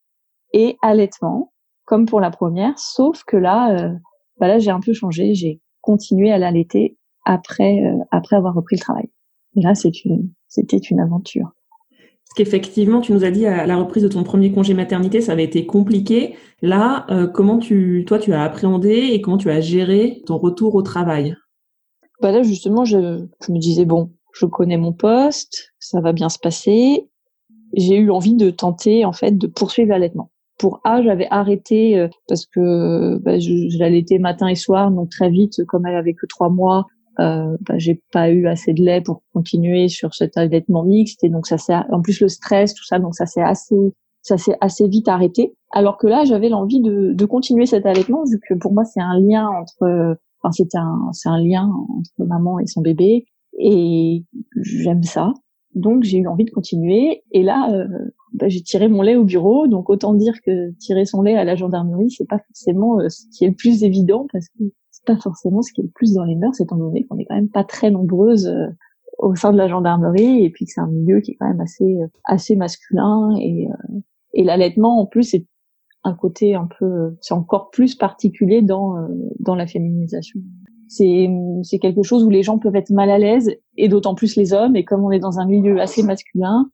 et 0.52 0.78
allaitement, 0.80 1.52
comme 1.84 2.06
pour 2.06 2.20
la 2.20 2.30
première, 2.30 2.78
sauf 2.78 3.24
que 3.24 3.36
là, 3.36 3.76
euh, 3.78 3.92
bah 4.38 4.48
là 4.48 4.58
j'ai 4.58 4.70
un 4.70 4.80
peu 4.80 4.94
changé, 4.94 5.34
j'ai 5.34 5.60
continué 5.82 6.32
à 6.32 6.38
l'allaiter 6.38 6.96
après 7.26 7.82
après 8.10 8.36
avoir 8.36 8.54
repris 8.54 8.76
le 8.76 8.80
travail. 8.80 9.10
Et 9.56 9.60
là, 9.60 9.74
c'est 9.74 10.04
une 10.04 10.30
c'était 10.48 10.78
une 10.78 11.00
aventure. 11.00 11.52
Parce 11.90 12.34
qu'effectivement, 12.36 13.00
tu 13.00 13.12
nous 13.12 13.24
as 13.24 13.30
dit 13.30 13.46
à 13.46 13.66
la 13.66 13.76
reprise 13.76 14.02
de 14.02 14.08
ton 14.08 14.24
premier 14.24 14.50
congé 14.50 14.74
maternité, 14.74 15.20
ça 15.20 15.32
avait 15.32 15.44
été 15.44 15.66
compliqué. 15.66 16.36
Là, 16.60 17.06
comment 17.34 17.58
tu, 17.58 18.04
toi, 18.06 18.18
tu 18.18 18.32
as 18.32 18.42
appréhendé 18.42 19.10
et 19.12 19.20
comment 19.20 19.38
tu 19.38 19.50
as 19.50 19.60
géré 19.60 20.22
ton 20.26 20.36
retour 20.36 20.74
au 20.74 20.82
travail? 20.82 21.36
Bah 22.20 22.32
là, 22.32 22.42
justement, 22.42 22.84
je, 22.84 23.26
je 23.46 23.52
me 23.52 23.58
disais 23.58 23.84
bon, 23.84 24.10
je 24.38 24.46
connais 24.46 24.76
mon 24.76 24.92
poste, 24.92 25.72
ça 25.78 26.00
va 26.00 26.12
bien 26.12 26.28
se 26.28 26.38
passer. 26.38 27.08
J'ai 27.74 27.96
eu 27.96 28.10
envie 28.10 28.34
de 28.34 28.50
tenter 28.50 29.04
en 29.04 29.12
fait 29.12 29.36
de 29.36 29.46
poursuivre 29.46 29.90
l'allaitement. 29.90 30.30
Pour 30.58 30.80
A, 30.84 31.02
j'avais 31.02 31.26
arrêté 31.30 31.98
euh, 31.98 32.08
parce 32.28 32.46
que 32.46 33.18
bah, 33.18 33.38
je, 33.38 33.78
l'allaitais 33.78 34.18
matin 34.18 34.48
et 34.48 34.54
soir, 34.54 34.90
donc 34.90 35.10
très 35.10 35.30
vite, 35.30 35.64
comme 35.66 35.86
elle 35.86 35.96
avait 35.96 36.14
que 36.14 36.26
trois 36.26 36.48
mois, 36.48 36.86
euh, 37.18 37.56
bah, 37.62 37.78
j'ai 37.78 38.02
pas 38.12 38.30
eu 38.30 38.46
assez 38.46 38.72
de 38.72 38.82
lait 38.82 39.00
pour 39.00 39.22
continuer 39.32 39.88
sur 39.88 40.14
cet 40.14 40.36
allaitement 40.36 40.82
mixte 40.82 41.24
et 41.24 41.28
donc 41.28 41.46
ça 41.46 41.56
s'est 41.56 41.74
en 41.90 42.02
plus 42.02 42.20
le 42.20 42.28
stress 42.28 42.74
tout 42.74 42.84
ça 42.84 42.98
donc 42.98 43.14
ça 43.14 43.24
s'est 43.24 43.40
assez 43.40 43.74
ça 44.20 44.36
s'est 44.36 44.56
assez 44.60 44.86
vite 44.86 45.08
arrêté 45.08 45.54
alors 45.72 45.96
que 45.96 46.06
là 46.06 46.24
j'avais 46.26 46.50
l'envie 46.50 46.82
de, 46.82 47.14
de 47.14 47.24
continuer 47.24 47.64
cet 47.64 47.86
allaitement 47.86 48.22
vu 48.30 48.38
que 48.46 48.52
pour 48.52 48.74
moi 48.74 48.84
c'est 48.84 49.00
un 49.00 49.18
lien 49.18 49.48
entre 49.48 50.18
enfin 50.42 50.52
c'est 50.52 50.74
un 50.74 51.08
c'est 51.12 51.30
un 51.30 51.38
lien 51.38 51.70
entre 51.96 52.28
maman 52.28 52.58
et 52.58 52.66
son 52.66 52.82
bébé 52.82 53.24
et 53.58 54.24
j'aime 54.56 55.02
ça. 55.02 55.32
Donc 55.74 56.04
j'ai 56.04 56.18
eu 56.18 56.26
envie 56.26 56.44
de 56.44 56.50
continuer. 56.50 57.22
Et 57.32 57.42
là, 57.42 57.70
euh, 57.70 57.86
bah, 58.32 58.48
j'ai 58.48 58.62
tiré 58.62 58.88
mon 58.88 59.02
lait 59.02 59.16
au 59.16 59.24
bureau. 59.24 59.66
Donc 59.66 59.90
autant 59.90 60.14
dire 60.14 60.40
que 60.42 60.70
tirer 60.78 61.04
son 61.04 61.22
lait 61.22 61.36
à 61.36 61.44
la 61.44 61.54
gendarmerie, 61.54 62.10
c'est 62.10 62.28
pas 62.28 62.38
forcément 62.38 62.98
euh, 62.98 63.08
ce 63.08 63.26
qui 63.36 63.44
est 63.44 63.48
le 63.48 63.54
plus 63.54 63.84
évident 63.84 64.26
parce 64.32 64.48
que 64.48 64.64
c'est 64.90 65.04
pas 65.04 65.18
forcément 65.18 65.62
ce 65.62 65.72
qui 65.72 65.82
est 65.82 65.84
le 65.84 65.90
plus 65.94 66.14
dans 66.14 66.24
les 66.24 66.34
mœurs, 66.34 66.60
étant 66.60 66.76
donné 66.76 67.04
qu'on 67.04 67.18
est 67.18 67.26
quand 67.26 67.34
même 67.34 67.50
pas 67.50 67.64
très 67.64 67.90
nombreuses 67.90 68.48
euh, 68.48 68.66
au 69.18 69.34
sein 69.34 69.52
de 69.52 69.58
la 69.58 69.68
gendarmerie 69.68 70.44
et 70.44 70.50
puis 70.50 70.64
que 70.64 70.72
c'est 70.72 70.80
un 70.80 70.88
milieu 70.88 71.20
qui 71.20 71.32
est 71.32 71.34
quand 71.36 71.48
même 71.48 71.60
assez 71.60 71.98
assez 72.24 72.54
masculin 72.54 73.34
et 73.40 73.66
et 74.34 74.44
l'allaitement 74.44 75.00
en 75.00 75.06
plus 75.06 75.22
c'est 75.22 75.46
un 76.04 76.12
côté 76.12 76.54
un 76.54 76.68
peu 76.78 77.16
c'est 77.22 77.32
encore 77.32 77.70
plus 77.70 77.94
particulier 77.94 78.60
dans 78.60 79.08
dans 79.40 79.54
la 79.54 79.66
féminisation 79.66 80.40
c'est 80.88 81.28
c'est 81.62 81.78
quelque 81.78 82.02
chose 82.02 82.24
où 82.24 82.30
les 82.30 82.42
gens 82.42 82.58
peuvent 82.58 82.76
être 82.76 82.90
mal 82.90 83.10
à 83.10 83.18
l'aise 83.18 83.54
et 83.76 83.88
d'autant 83.88 84.14
plus 84.14 84.36
les 84.36 84.52
hommes 84.52 84.76
et 84.76 84.84
comme 84.84 85.04
on 85.04 85.10
est 85.10 85.18
dans 85.18 85.38
un 85.38 85.46
milieu 85.46 85.80
assez 85.80 86.02
masculin 86.02 86.70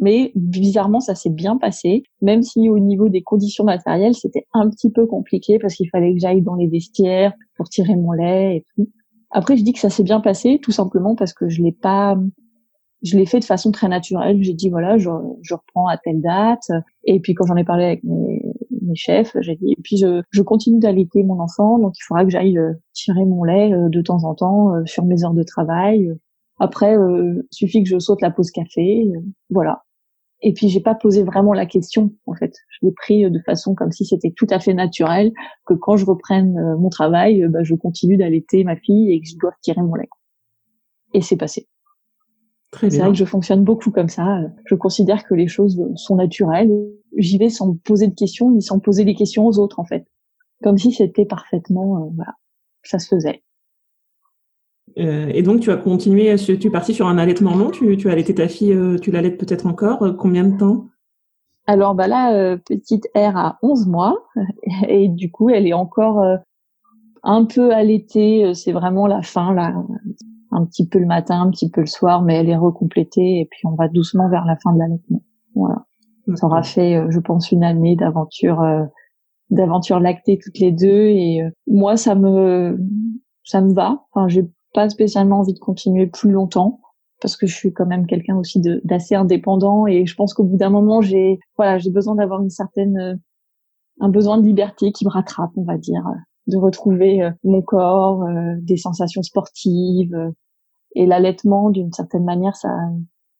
mais 0.00 0.32
bizarrement 0.34 1.00
ça 1.00 1.14
s'est 1.14 1.30
bien 1.30 1.56
passé. 1.56 2.04
Même 2.20 2.42
si 2.42 2.68
au 2.68 2.78
niveau 2.78 3.08
des 3.08 3.22
conditions 3.22 3.64
matérielles 3.64 4.14
c'était 4.14 4.46
un 4.52 4.68
petit 4.68 4.90
peu 4.90 5.06
compliqué 5.06 5.58
parce 5.58 5.74
qu'il 5.74 5.88
fallait 5.90 6.12
que 6.12 6.20
j'aille 6.20 6.42
dans 6.42 6.56
les 6.56 6.66
vestiaires 6.66 7.32
pour 7.56 7.68
tirer 7.68 7.96
mon 7.96 8.12
lait 8.12 8.56
et 8.56 8.64
tout. 8.74 8.88
Après 9.30 9.56
je 9.56 9.62
dis 9.62 9.72
que 9.72 9.78
ça 9.78 9.90
s'est 9.90 10.02
bien 10.02 10.20
passé 10.20 10.58
tout 10.62 10.72
simplement 10.72 11.14
parce 11.14 11.32
que 11.32 11.48
je 11.48 11.62
l'ai 11.62 11.72
pas 11.72 12.18
je 13.02 13.18
l'ai 13.18 13.26
fait 13.26 13.38
de 13.38 13.44
façon 13.44 13.70
très 13.70 13.88
naturelle. 13.88 14.42
J'ai 14.42 14.54
dit 14.54 14.70
voilà 14.70 14.98
je, 14.98 15.10
je 15.42 15.54
reprends 15.54 15.86
à 15.86 15.96
telle 15.98 16.20
date. 16.20 16.70
Et 17.04 17.20
puis 17.20 17.34
quand 17.34 17.46
j'en 17.46 17.56
ai 17.56 17.64
parlé 17.64 17.84
avec 17.84 18.04
mes 18.04 18.23
mes 18.84 18.94
chefs, 18.94 19.36
j'ai 19.40 19.56
dit, 19.56 19.72
et 19.72 19.82
puis 19.82 19.96
je, 19.96 20.22
je 20.30 20.42
continue 20.42 20.78
d'allaiter 20.78 21.22
mon 21.22 21.40
enfant, 21.40 21.78
donc 21.78 21.94
il 21.98 22.02
faudra 22.02 22.24
que 22.24 22.30
j'aille 22.30 22.58
euh, 22.58 22.72
tirer 22.92 23.24
mon 23.24 23.44
lait 23.44 23.72
euh, 23.72 23.88
de 23.88 24.00
temps 24.02 24.24
en 24.24 24.34
temps 24.34 24.74
euh, 24.74 24.82
sur 24.86 25.04
mes 25.04 25.24
heures 25.24 25.34
de 25.34 25.42
travail. 25.42 26.12
Après, 26.60 26.94
il 26.94 27.42
suffit 27.50 27.82
que 27.82 27.88
je 27.88 27.98
saute 27.98 28.20
la 28.20 28.30
pause 28.30 28.52
café, 28.52 29.10
voilà. 29.50 29.82
Et 30.40 30.52
puis 30.52 30.68
j'ai 30.68 30.80
pas 30.80 30.94
posé 30.94 31.24
vraiment 31.24 31.52
la 31.52 31.66
question 31.66 32.12
en 32.26 32.34
fait. 32.34 32.54
Je 32.68 32.86
l'ai 32.86 32.92
pris 32.92 33.28
de 33.28 33.40
façon 33.40 33.74
comme 33.74 33.90
si 33.90 34.04
c'était 34.04 34.30
tout 34.30 34.46
à 34.50 34.60
fait 34.60 34.72
naturel 34.72 35.32
que 35.66 35.74
quand 35.74 35.96
je 35.96 36.06
reprenne 36.06 36.76
mon 36.78 36.90
travail, 36.90 37.44
bah, 37.48 37.64
je 37.64 37.74
continue 37.74 38.16
d'allaiter 38.16 38.62
ma 38.62 38.76
fille 38.76 39.12
et 39.12 39.20
que 39.20 39.26
je 39.26 39.36
dois 39.36 39.52
tirer 39.62 39.82
mon 39.82 39.96
lait. 39.96 40.08
Et 41.12 41.22
c'est 41.22 41.36
passé. 41.36 41.66
C'est 42.80 42.98
vrai 42.98 43.10
que 43.10 43.14
je 43.14 43.24
fonctionne 43.24 43.64
beaucoup 43.64 43.90
comme 43.90 44.08
ça. 44.08 44.40
Je 44.64 44.74
considère 44.74 45.24
que 45.24 45.34
les 45.34 45.48
choses 45.48 45.80
sont 45.96 46.16
naturelles. 46.16 46.70
J'y 47.16 47.38
vais 47.38 47.50
sans 47.50 47.68
me 47.68 47.74
poser 47.74 48.08
de 48.08 48.14
questions 48.14 48.50
ni 48.50 48.62
sans 48.62 48.78
poser 48.78 49.04
des 49.04 49.14
questions 49.14 49.46
aux 49.46 49.58
autres 49.58 49.78
en 49.78 49.84
fait, 49.84 50.06
comme 50.62 50.78
si 50.78 50.92
c'était 50.92 51.24
parfaitement 51.24 51.96
euh, 51.96 52.10
voilà, 52.14 52.34
ça 52.82 52.98
se 52.98 53.08
faisait. 53.08 53.42
Euh, 54.98 55.28
et 55.32 55.42
donc 55.42 55.60
tu 55.60 55.70
as 55.70 55.76
continué, 55.76 56.34
tu 56.36 56.52
es 56.52 56.70
parti 56.70 56.94
sur 56.94 57.06
un 57.06 57.18
allaitement 57.18 57.56
long? 57.56 57.70
Tu, 57.70 57.96
tu 57.96 58.08
as 58.08 58.12
allaité 58.12 58.34
ta 58.34 58.48
fille, 58.48 58.72
euh, 58.72 58.98
tu 58.98 59.10
l'allaites 59.10 59.38
peut-être 59.38 59.66
encore? 59.66 60.04
combien 60.18 60.44
de 60.44 60.56
temps? 60.56 60.88
Alors 61.66 61.94
bah 61.94 62.08
là, 62.08 62.56
petite 62.58 63.06
R 63.14 63.36
a 63.36 63.58
11 63.62 63.86
mois 63.86 64.26
et 64.88 65.08
du 65.08 65.30
coup 65.30 65.50
elle 65.50 65.66
est 65.66 65.72
encore 65.72 66.22
un 67.22 67.44
peu 67.44 67.72
allaitée. 67.72 68.52
C'est 68.54 68.72
vraiment 68.72 69.06
la 69.06 69.22
fin 69.22 69.54
là 69.54 69.74
un 70.54 70.64
petit 70.64 70.86
peu 70.86 70.98
le 70.98 71.06
matin, 71.06 71.42
un 71.42 71.50
petit 71.50 71.68
peu 71.68 71.80
le 71.80 71.86
soir, 71.86 72.22
mais 72.22 72.36
elle 72.36 72.48
est 72.48 72.56
recomplétée 72.56 73.40
et 73.40 73.48
puis 73.50 73.66
on 73.66 73.74
va 73.74 73.88
doucement 73.88 74.28
vers 74.28 74.44
la 74.44 74.56
fin 74.56 74.72
de 74.72 74.78
l'allaitement. 74.78 75.22
Voilà. 75.54 75.84
Ça 76.36 76.46
aura 76.46 76.62
fait, 76.62 76.96
euh, 76.96 77.10
je 77.10 77.20
pense, 77.20 77.52
une 77.52 77.64
année 77.64 77.96
d'aventure, 77.96 78.62
euh, 78.62 78.84
d'aventure 79.50 80.00
lactée 80.00 80.38
toutes 80.42 80.58
les 80.58 80.72
deux 80.72 81.08
et 81.08 81.42
euh, 81.42 81.50
moi 81.66 81.96
ça 81.96 82.14
me, 82.14 82.78
ça 83.42 83.60
me 83.60 83.74
va. 83.74 84.04
Enfin, 84.12 84.28
j'ai 84.28 84.48
pas 84.72 84.88
spécialement 84.88 85.40
envie 85.40 85.54
de 85.54 85.58
continuer 85.58 86.06
plus 86.06 86.30
longtemps 86.30 86.80
parce 87.20 87.36
que 87.36 87.46
je 87.46 87.54
suis 87.54 87.72
quand 87.72 87.86
même 87.86 88.06
quelqu'un 88.06 88.36
aussi 88.36 88.60
d'assez 88.84 89.14
indépendant 89.14 89.86
et 89.86 90.06
je 90.06 90.14
pense 90.14 90.34
qu'au 90.34 90.44
bout 90.44 90.56
d'un 90.56 90.70
moment 90.70 91.00
j'ai, 91.00 91.38
voilà, 91.56 91.78
j'ai 91.78 91.90
besoin 91.90 92.14
d'avoir 92.14 92.42
une 92.42 92.50
certaine, 92.50 93.18
un 94.00 94.08
besoin 94.08 94.38
de 94.38 94.44
liberté 94.44 94.92
qui 94.92 95.06
me 95.06 95.10
rattrape, 95.10 95.50
on 95.56 95.64
va 95.64 95.78
dire 95.78 96.04
de 96.48 96.58
retrouver 96.58 97.30
mon 97.42 97.62
corps, 97.62 98.26
des 98.58 98.76
sensations 98.76 99.22
sportives, 99.22 100.14
et 100.94 101.06
l'allaitement 101.06 101.70
d'une 101.70 101.92
certaine 101.92 102.24
manière 102.24 102.56
ça 102.56 102.70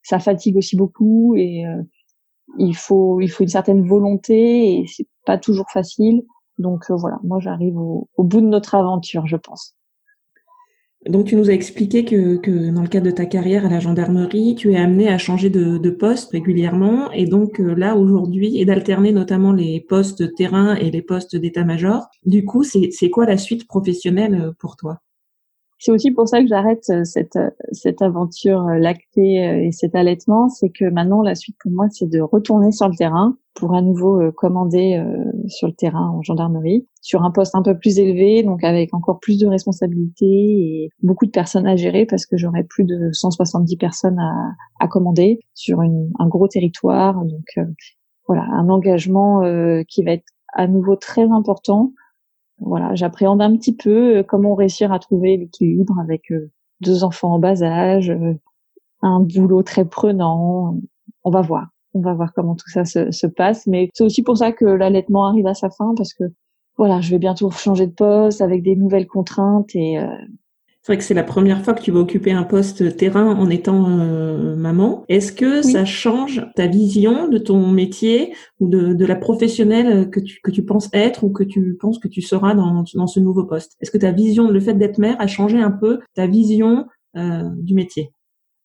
ça 0.02 0.18
fatigue 0.18 0.56
aussi 0.56 0.76
beaucoup 0.76 1.34
et 1.36 1.66
euh, 1.66 1.82
il 2.58 2.76
faut 2.76 3.20
il 3.20 3.28
faut 3.28 3.42
une 3.42 3.48
certaine 3.48 3.86
volonté 3.86 4.78
et 4.78 4.86
c'est 4.86 5.06
pas 5.26 5.38
toujours 5.38 5.70
facile. 5.72 6.22
Donc 6.58 6.84
euh, 6.90 6.96
voilà 6.96 7.18
moi 7.24 7.38
j'arrive 7.40 7.76
au, 7.76 8.08
bout 8.18 8.40
de 8.40 8.46
notre 8.46 8.74
aventure 8.74 9.26
je 9.26 9.36
pense. 9.36 9.74
Donc 11.08 11.26
tu 11.26 11.36
nous 11.36 11.50
as 11.50 11.52
expliqué 11.52 12.06
que, 12.06 12.36
que 12.36 12.70
dans 12.70 12.80
le 12.80 12.88
cadre 12.88 13.04
de 13.06 13.10
ta 13.10 13.26
carrière 13.26 13.66
à 13.66 13.68
la 13.68 13.78
gendarmerie, 13.78 14.54
tu 14.54 14.72
es 14.72 14.76
amené 14.76 15.08
à 15.08 15.18
changer 15.18 15.50
de, 15.50 15.76
de 15.76 15.90
poste 15.90 16.30
régulièrement 16.30 17.10
et 17.12 17.26
donc 17.26 17.60
euh, 17.60 17.74
là 17.74 17.96
aujourd'hui 17.96 18.58
et 18.58 18.64
d'alterner 18.64 19.12
notamment 19.12 19.52
les 19.52 19.80
postes 19.82 20.34
terrain 20.34 20.76
et 20.76 20.90
les 20.90 21.02
postes 21.02 21.36
d'état-major. 21.36 22.06
Du 22.24 22.44
coup, 22.44 22.62
c'est 22.62 23.10
quoi 23.10 23.26
la 23.26 23.36
suite 23.36 23.66
professionnelle 23.66 24.52
pour 24.58 24.76
toi? 24.76 25.03
C'est 25.78 25.92
aussi 25.92 26.10
pour 26.12 26.28
ça 26.28 26.40
que 26.40 26.48
j'arrête 26.48 26.84
euh, 26.90 27.04
cette 27.04 27.36
euh, 27.36 27.50
cette 27.72 28.00
aventure 28.02 28.66
euh, 28.68 28.78
lactée 28.78 29.66
et 29.66 29.72
cet 29.72 29.94
allaitement, 29.94 30.48
c'est 30.48 30.70
que 30.70 30.84
maintenant 30.84 31.22
la 31.22 31.34
suite 31.34 31.56
pour 31.60 31.72
moi 31.72 31.86
c'est 31.90 32.08
de 32.08 32.20
retourner 32.20 32.72
sur 32.72 32.88
le 32.88 32.94
terrain 32.96 33.36
pour 33.54 33.74
à 33.74 33.82
nouveau 33.82 34.32
commander 34.32 35.00
sur 35.46 35.68
le 35.68 35.74
terrain 35.74 36.10
en 36.10 36.22
gendarmerie, 36.22 36.88
sur 37.02 37.22
un 37.22 37.30
poste 37.30 37.54
un 37.54 37.62
peu 37.62 37.78
plus 37.78 38.00
élevé, 38.00 38.42
donc 38.42 38.64
avec 38.64 38.92
encore 38.92 39.20
plus 39.20 39.38
de 39.38 39.46
responsabilités 39.46 40.26
et 40.26 40.88
beaucoup 41.04 41.24
de 41.24 41.30
personnes 41.30 41.68
à 41.68 41.76
gérer 41.76 42.04
parce 42.04 42.26
que 42.26 42.36
j'aurai 42.36 42.64
plus 42.64 42.82
de 42.82 43.12
170 43.12 43.76
personnes 43.76 44.18
à, 44.18 44.34
à 44.80 44.88
commander 44.88 45.38
sur 45.54 45.82
une, 45.82 46.10
un 46.18 46.26
gros 46.26 46.48
territoire, 46.48 47.24
donc 47.24 47.68
voilà 48.26 48.42
un 48.42 48.68
engagement 48.70 49.42
qui 49.88 50.02
va 50.02 50.12
être 50.12 50.26
à 50.52 50.66
nouveau 50.66 50.96
très 50.96 51.30
important 51.30 51.92
voilà, 52.58 52.94
j'appréhende 52.94 53.42
un 53.42 53.56
petit 53.56 53.74
peu 53.74 54.18
euh, 54.18 54.22
comment 54.22 54.54
réussir 54.54 54.92
à 54.92 54.98
trouver 54.98 55.36
l'équilibre 55.36 55.98
avec 56.00 56.30
euh, 56.30 56.50
deux 56.80 57.04
enfants 57.04 57.34
en 57.34 57.38
bas 57.38 57.62
âge, 57.62 58.10
euh, 58.10 58.34
un 59.02 59.20
boulot 59.20 59.62
très 59.62 59.84
prenant. 59.84 60.78
On 61.24 61.30
va 61.30 61.40
voir, 61.40 61.68
on 61.94 62.00
va 62.00 62.14
voir 62.14 62.32
comment 62.34 62.54
tout 62.54 62.68
ça 62.70 62.84
se, 62.84 63.10
se 63.10 63.26
passe. 63.26 63.66
Mais 63.66 63.90
c'est 63.94 64.04
aussi 64.04 64.22
pour 64.22 64.36
ça 64.36 64.52
que 64.52 64.64
l'allaitement 64.64 65.26
arrive 65.26 65.46
à 65.46 65.54
sa 65.54 65.70
fin 65.70 65.94
parce 65.96 66.14
que 66.14 66.24
voilà, 66.76 67.00
je 67.00 67.10
vais 67.10 67.18
bientôt 67.18 67.50
changer 67.50 67.86
de 67.86 67.92
poste 67.92 68.40
avec 68.40 68.62
des 68.62 68.76
nouvelles 68.76 69.06
contraintes 69.06 69.74
et 69.76 69.96
C'est 70.84 70.92
vrai 70.92 70.98
que 70.98 71.04
c'est 71.04 71.14
la 71.14 71.24
première 71.24 71.64
fois 71.64 71.72
que 71.72 71.80
tu 71.80 71.90
vas 71.92 72.00
occuper 72.00 72.32
un 72.32 72.42
poste 72.42 72.98
terrain 72.98 73.34
en 73.36 73.48
étant 73.48 73.88
euh, 73.88 74.54
maman. 74.54 75.02
Est-ce 75.08 75.32
que 75.32 75.62
ça 75.62 75.86
change 75.86 76.46
ta 76.56 76.66
vision 76.66 77.26
de 77.26 77.38
ton 77.38 77.68
métier 77.68 78.34
ou 78.60 78.68
de, 78.68 78.92
de, 78.92 79.06
la 79.06 79.16
professionnelle 79.16 80.10
que 80.10 80.20
tu, 80.20 80.40
que 80.42 80.50
tu 80.50 80.62
penses 80.62 80.90
être 80.92 81.24
ou 81.24 81.30
que 81.30 81.42
tu 81.42 81.78
penses 81.80 81.98
que 81.98 82.08
tu 82.08 82.20
seras 82.20 82.52
dans, 82.52 82.84
dans 82.94 83.06
ce 83.06 83.18
nouveau 83.18 83.44
poste? 83.44 83.78
Est-ce 83.80 83.90
que 83.90 83.96
ta 83.96 84.12
vision, 84.12 84.50
le 84.50 84.60
fait 84.60 84.74
d'être 84.74 84.98
mère, 84.98 85.16
a 85.20 85.26
changé 85.26 85.58
un 85.58 85.70
peu 85.70 86.00
ta 86.14 86.26
vision 86.26 86.84
euh, 87.16 87.48
du 87.56 87.72
métier? 87.72 88.10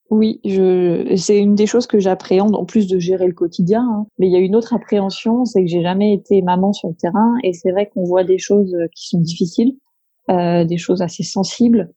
Oui, 0.10 0.42
je, 0.44 1.14
c'est 1.16 1.40
une 1.40 1.56
des 1.56 1.68
choses 1.68 1.88
que 1.88 2.00
j'appréhende 2.00 2.54
en 2.54 2.66
plus 2.66 2.88
de 2.88 3.00
gérer 3.00 3.28
le 3.28 3.34
quotidien. 3.34 3.88
Hein. 3.90 4.08
Mais 4.18 4.28
il 4.28 4.34
y 4.34 4.36
a 4.36 4.40
une 4.40 4.58
autre 4.58 4.74
appréhension, 4.74 5.46
c'est 5.46 5.62
que 5.62 5.70
j'ai 5.70 5.84
jamais 5.84 6.14
été 6.16 6.42
maman 6.42 6.74
sur 6.74 6.90
le 6.90 6.96
terrain 6.96 7.36
et 7.46 7.54
c'est 7.54 7.72
vrai 7.72 7.90
qu'on 7.94 8.04
voit 8.04 8.26
des 8.26 8.40
choses 8.40 8.76
qui 8.94 9.08
sont 9.08 9.22
difficiles, 9.22 9.78
euh, 10.30 10.66
des 10.66 10.78
choses 10.78 11.02
assez 11.02 11.24
sensibles 11.24 11.94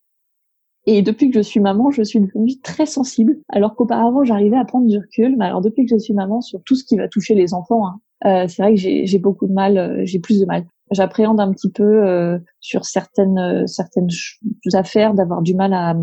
et 0.87 1.03
depuis 1.03 1.31
que 1.31 1.37
je 1.37 1.43
suis 1.43 1.61
maman, 1.61 1.91
je 1.91 2.03
suis 2.03 2.21
devenue 2.21 2.59
très 2.63 2.87
sensible, 2.87 3.39
alors 3.49 3.77
qu'auparavant 3.77 4.25
j'arrivais 4.25 4.57
à 4.57 4.65
prendre 4.65 4.89
du 4.89 4.99
recul. 4.99 5.37
Mais 5.39 5.47
alors 5.47 5.61
depuis 5.61 5.85
que 5.85 5.91
je 5.91 5.99
suis 5.99 6.15
maman, 6.15 6.41
sur 6.41 6.63
tout 6.65 6.75
ce 6.75 6.85
qui 6.85 6.97
va 6.97 7.09
toucher 7.09 7.35
les 7.35 7.55
enfants, 7.55 7.87
hein, 7.87 8.01
euh, 8.25 8.49
c'est 8.49 8.63
vrai 8.63 8.75
que 8.75 8.81
j'ai 8.81 9.19
beaucoup 9.19 9.47
de 9.47 9.53
mal, 9.53 9.79
euh, 9.79 10.03
j'ai 10.05 10.19
plus 10.19 10.41
de 10.41 10.47
mal. 10.47 10.65
J'appréhende 10.91 11.41
un 11.41 11.51
petit 11.53 11.71
peu 11.71 12.07
euh, 12.07 12.39
sur 12.61 12.85
certaines 12.85 13.39
euh, 13.39 13.67
certaines 13.67 14.09
affaires 14.75 15.15
d'avoir 15.15 15.41
du 15.41 15.55
mal 15.55 15.73
à, 15.73 15.95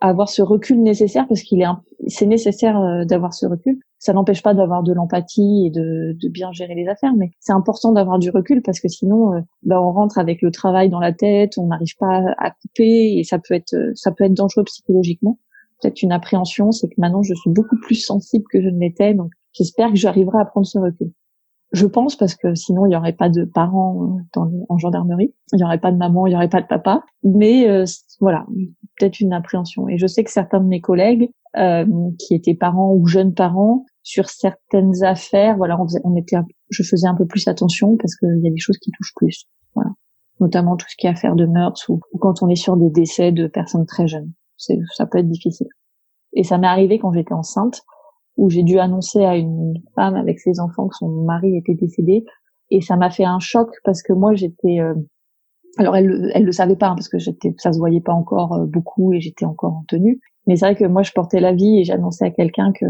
avoir 0.00 0.28
ce 0.28 0.40
recul 0.42 0.82
nécessaire 0.82 1.26
parce 1.28 1.42
qu'il 1.42 1.60
est 1.60 1.66
c'est 2.06 2.26
nécessaire 2.26 2.78
euh, 2.80 3.04
d'avoir 3.04 3.34
ce 3.34 3.46
recul. 3.46 3.78
Ça 4.00 4.12
n'empêche 4.12 4.42
pas 4.42 4.54
d'avoir 4.54 4.82
de 4.82 4.92
l'empathie 4.92 5.66
et 5.66 5.70
de, 5.70 6.16
de, 6.20 6.28
bien 6.28 6.50
gérer 6.50 6.74
les 6.74 6.88
affaires, 6.88 7.14
mais 7.14 7.30
c'est 7.38 7.52
important 7.52 7.92
d'avoir 7.92 8.18
du 8.18 8.30
recul 8.30 8.62
parce 8.62 8.80
que 8.80 8.88
sinon, 8.88 9.34
euh, 9.34 9.40
ben 9.62 9.78
on 9.78 9.92
rentre 9.92 10.18
avec 10.18 10.42
le 10.42 10.50
travail 10.50 10.88
dans 10.88 10.98
la 10.98 11.12
tête, 11.12 11.58
on 11.58 11.66
n'arrive 11.66 11.96
pas 11.98 12.24
à 12.38 12.50
couper 12.50 13.18
et 13.18 13.24
ça 13.24 13.38
peut 13.38 13.54
être 13.54 13.76
ça 13.94 14.10
peut 14.10 14.24
être 14.24 14.34
dangereux 14.34 14.64
psychologiquement. 14.64 15.38
Peut-être 15.80 16.02
une 16.02 16.12
appréhension, 16.12 16.72
c'est 16.72 16.88
que 16.88 16.94
maintenant 16.98 17.22
je 17.22 17.34
suis 17.34 17.50
beaucoup 17.50 17.76
plus 17.78 17.94
sensible 17.94 18.44
que 18.50 18.60
je 18.60 18.68
ne 18.68 18.80
l'étais, 18.80 19.14
donc 19.14 19.30
j'espère 19.52 19.90
que 19.90 19.96
j'arriverai 19.96 20.40
à 20.40 20.44
prendre 20.46 20.66
ce 20.66 20.78
recul. 20.78 21.12
Je 21.72 21.86
pense 21.86 22.16
parce 22.16 22.34
que 22.34 22.54
sinon 22.54 22.84
il 22.86 22.88
n'y 22.88 22.96
aurait 22.96 23.12
pas 23.12 23.28
de 23.28 23.44
parents 23.44 24.18
dans, 24.34 24.50
en 24.68 24.78
gendarmerie, 24.78 25.34
il 25.52 25.56
n'y 25.56 25.64
aurait 25.64 25.78
pas 25.78 25.92
de 25.92 25.96
maman, 25.96 26.26
il 26.26 26.30
n'y 26.30 26.36
aurait 26.36 26.48
pas 26.48 26.60
de 26.60 26.66
papa. 26.66 27.04
Mais 27.22 27.68
euh, 27.68 27.84
voilà, 28.20 28.44
peut-être 28.98 29.20
une 29.20 29.32
appréhension. 29.32 29.88
Et 29.88 29.96
je 29.96 30.06
sais 30.06 30.24
que 30.24 30.32
certains 30.32 30.60
de 30.60 30.66
mes 30.66 30.80
collègues 30.80 31.30
euh, 31.56 31.86
qui 32.18 32.34
étaient 32.34 32.54
parents 32.54 32.92
ou 32.92 33.06
jeunes 33.06 33.34
parents 33.34 33.84
sur 34.02 34.28
certaines 34.28 35.04
affaires, 35.04 35.56
voilà, 35.56 35.80
on, 35.80 35.86
on 36.04 36.16
était, 36.16 36.36
je 36.70 36.82
faisais 36.82 37.06
un 37.06 37.14
peu 37.14 37.26
plus 37.26 37.46
attention 37.46 37.96
parce 37.96 38.16
qu'il 38.16 38.40
y 38.42 38.48
a 38.48 38.50
des 38.50 38.58
choses 38.58 38.78
qui 38.78 38.90
touchent 38.90 39.14
plus, 39.14 39.44
voilà, 39.74 39.90
notamment 40.40 40.76
tout 40.76 40.86
ce 40.88 40.96
qui 40.96 41.06
est 41.06 41.10
affaire 41.10 41.36
de 41.36 41.46
meurtres 41.46 41.84
ou, 41.88 42.00
ou 42.12 42.18
quand 42.18 42.42
on 42.42 42.48
est 42.48 42.56
sur 42.56 42.76
des 42.76 42.90
décès 42.90 43.30
de 43.30 43.46
personnes 43.46 43.86
très 43.86 44.08
jeunes, 44.08 44.32
ça 44.56 45.06
peut 45.06 45.18
être 45.18 45.28
difficile. 45.28 45.68
Et 46.32 46.42
ça 46.42 46.58
m'est 46.58 46.66
arrivé 46.66 46.98
quand 46.98 47.12
j'étais 47.12 47.34
enceinte 47.34 47.82
où 48.40 48.48
j'ai 48.48 48.62
dû 48.62 48.78
annoncer 48.78 49.22
à 49.22 49.36
une 49.36 49.74
femme 49.94 50.16
avec 50.16 50.40
ses 50.40 50.60
enfants 50.60 50.88
que 50.88 50.96
son 50.96 51.08
mari 51.08 51.58
était 51.58 51.74
décédé. 51.74 52.24
Et 52.70 52.80
ça 52.80 52.96
m'a 52.96 53.10
fait 53.10 53.24
un 53.24 53.38
choc 53.38 53.68
parce 53.84 54.02
que 54.02 54.14
moi 54.14 54.34
j'étais 54.34 54.80
euh, 54.80 54.94
alors 55.76 55.94
elle 55.94 56.30
elle 56.34 56.44
le 56.46 56.52
savait 56.52 56.76
pas 56.76 56.88
hein, 56.88 56.94
parce 56.94 57.10
que 57.10 57.18
j'étais 57.18 57.54
ça 57.58 57.70
se 57.70 57.78
voyait 57.78 58.00
pas 58.00 58.14
encore 58.14 58.54
euh, 58.54 58.64
beaucoup 58.64 59.12
et 59.12 59.20
j'étais 59.20 59.44
encore 59.44 59.74
en 59.74 59.84
tenue. 59.86 60.20
Mais 60.46 60.56
c'est 60.56 60.64
vrai 60.64 60.74
que 60.74 60.86
moi 60.86 61.02
je 61.02 61.12
portais 61.12 61.38
la 61.38 61.52
vie 61.52 61.80
et 61.80 61.84
j'annonçais 61.84 62.24
à 62.24 62.30
quelqu'un 62.30 62.72
que 62.72 62.86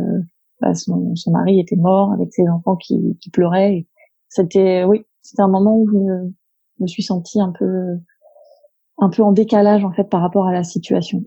bah, 0.60 0.74
son, 0.74 1.16
son 1.16 1.32
mari 1.32 1.58
était 1.58 1.76
mort 1.76 2.12
avec 2.12 2.32
ses 2.32 2.48
enfants 2.48 2.76
qui, 2.76 3.18
qui 3.20 3.30
pleuraient. 3.30 3.88
C'était 4.28 4.84
oui 4.84 5.04
c'était 5.20 5.42
un 5.42 5.48
moment 5.48 5.76
où 5.76 5.88
je 5.88 5.96
me, 5.96 6.32
me 6.78 6.86
suis 6.86 7.02
sentie 7.02 7.40
un 7.40 7.50
peu 7.50 7.98
un 8.98 9.10
peu 9.10 9.24
en 9.24 9.32
décalage 9.32 9.84
en 9.84 9.90
fait 9.90 10.04
par 10.04 10.20
rapport 10.20 10.46
à 10.46 10.52
la 10.52 10.62
situation. 10.62 11.24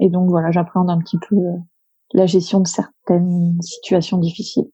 Et 0.00 0.08
donc 0.08 0.30
voilà 0.30 0.50
j'appréhende 0.50 0.88
un 0.88 0.98
petit 0.98 1.18
peu 1.18 1.36
euh, 1.36 1.58
la 2.14 2.26
gestion 2.26 2.60
de 2.60 2.66
certaines 2.66 3.60
situations 3.60 4.18
difficiles. 4.18 4.70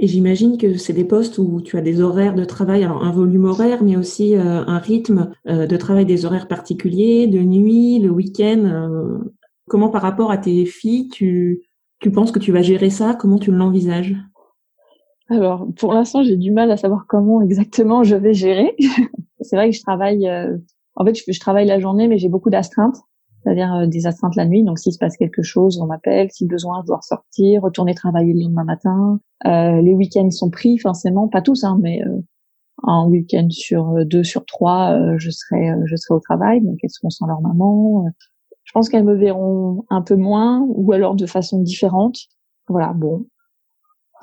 Et 0.00 0.06
j'imagine 0.06 0.58
que 0.58 0.76
c'est 0.76 0.92
des 0.92 1.04
postes 1.04 1.38
où 1.38 1.60
tu 1.60 1.76
as 1.76 1.80
des 1.80 2.00
horaires 2.00 2.34
de 2.34 2.44
travail, 2.44 2.84
alors 2.84 3.02
un 3.02 3.10
volume 3.10 3.46
horaire, 3.46 3.82
mais 3.82 3.96
aussi 3.96 4.36
euh, 4.36 4.64
un 4.64 4.78
rythme 4.78 5.32
euh, 5.48 5.66
de 5.66 5.76
travail, 5.76 6.06
des 6.06 6.24
horaires 6.24 6.46
particuliers, 6.46 7.26
de 7.26 7.40
nuit, 7.40 7.98
le 7.98 8.10
week-end. 8.10 8.64
Euh, 8.64 9.18
comment 9.68 9.88
par 9.88 10.02
rapport 10.02 10.30
à 10.30 10.38
tes 10.38 10.66
filles, 10.66 11.08
tu, 11.08 11.62
tu 11.98 12.12
penses 12.12 12.30
que 12.30 12.38
tu 12.38 12.52
vas 12.52 12.62
gérer 12.62 12.90
ça? 12.90 13.14
Comment 13.14 13.38
tu 13.38 13.50
l'envisages? 13.50 14.14
Alors, 15.30 15.66
pour 15.76 15.92
l'instant, 15.92 16.22
j'ai 16.22 16.36
du 16.36 16.52
mal 16.52 16.70
à 16.70 16.76
savoir 16.76 17.06
comment 17.08 17.42
exactement 17.42 18.04
je 18.04 18.14
vais 18.14 18.34
gérer. 18.34 18.76
c'est 19.40 19.56
vrai 19.56 19.70
que 19.70 19.76
je 19.76 19.82
travaille, 19.82 20.30
en 20.94 21.04
fait, 21.04 21.14
je, 21.16 21.24
je 21.26 21.40
travaille 21.40 21.66
la 21.66 21.80
journée, 21.80 22.06
mais 22.06 22.18
j'ai 22.18 22.28
beaucoup 22.28 22.50
d'astreintes 22.50 22.98
c'est-à-dire 23.42 23.74
euh, 23.74 23.86
des 23.86 24.06
astreintes 24.06 24.36
la 24.36 24.46
nuit. 24.46 24.64
Donc 24.64 24.78
s'il 24.78 24.92
se 24.92 24.98
passe 24.98 25.16
quelque 25.16 25.42
chose, 25.42 25.80
on 25.80 25.86
m'appelle. 25.86 26.28
Si 26.30 26.46
besoin, 26.46 26.80
je 26.82 26.86
dois 26.86 26.98
ressortir, 26.98 27.62
retourner 27.62 27.94
travailler 27.94 28.32
le 28.34 28.42
lendemain 28.42 28.64
matin. 28.64 29.20
Euh, 29.46 29.80
les 29.80 29.94
week-ends 29.94 30.30
sont 30.30 30.50
pris, 30.50 30.78
forcément, 30.78 31.28
pas 31.28 31.42
tous, 31.42 31.64
hein, 31.64 31.78
mais 31.80 32.02
euh, 32.04 32.20
un 32.84 33.06
week-end 33.06 33.48
sur 33.50 33.96
euh, 33.96 34.04
deux 34.04 34.24
sur 34.24 34.44
trois, 34.46 34.98
je 35.18 35.30
serai 35.30 35.72
je 35.86 35.96
serai 35.96 36.14
au 36.14 36.20
travail. 36.20 36.60
Donc 36.60 36.78
elles 36.82 36.90
seront 36.90 37.10
sans 37.10 37.26
leur 37.26 37.40
maman. 37.40 38.06
Je 38.64 38.72
pense 38.72 38.88
qu'elles 38.88 39.04
me 39.04 39.16
verront 39.16 39.84
un 39.88 40.02
peu 40.02 40.16
moins 40.16 40.66
ou 40.68 40.92
alors 40.92 41.14
de 41.14 41.26
façon 41.26 41.60
différente. 41.62 42.18
Voilà, 42.68 42.92
bon, 42.92 43.26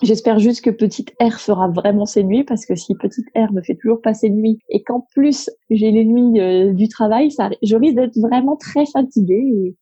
J'espère 0.01 0.39
juste 0.39 0.61
que 0.61 0.69
Petite 0.69 1.13
R 1.21 1.39
fera 1.39 1.69
vraiment 1.69 2.05
ses 2.05 2.23
nuits 2.23 2.43
parce 2.43 2.65
que 2.65 2.75
si 2.75 2.95
Petite 2.95 3.27
R 3.35 3.53
me 3.53 3.61
fait 3.61 3.75
toujours 3.75 4.01
passer 4.01 4.29
nuit 4.29 4.59
et 4.69 4.83
qu'en 4.83 5.07
plus 5.13 5.49
j'ai 5.69 5.91
les 5.91 6.03
nuits 6.03 6.39
euh, 6.39 6.73
du 6.73 6.89
travail, 6.89 7.31
ça, 7.31 7.49
je 7.63 7.75
risque 7.77 7.95
d'être 7.95 8.17
vraiment 8.17 8.57
très 8.57 8.85
fatiguée 8.85 9.75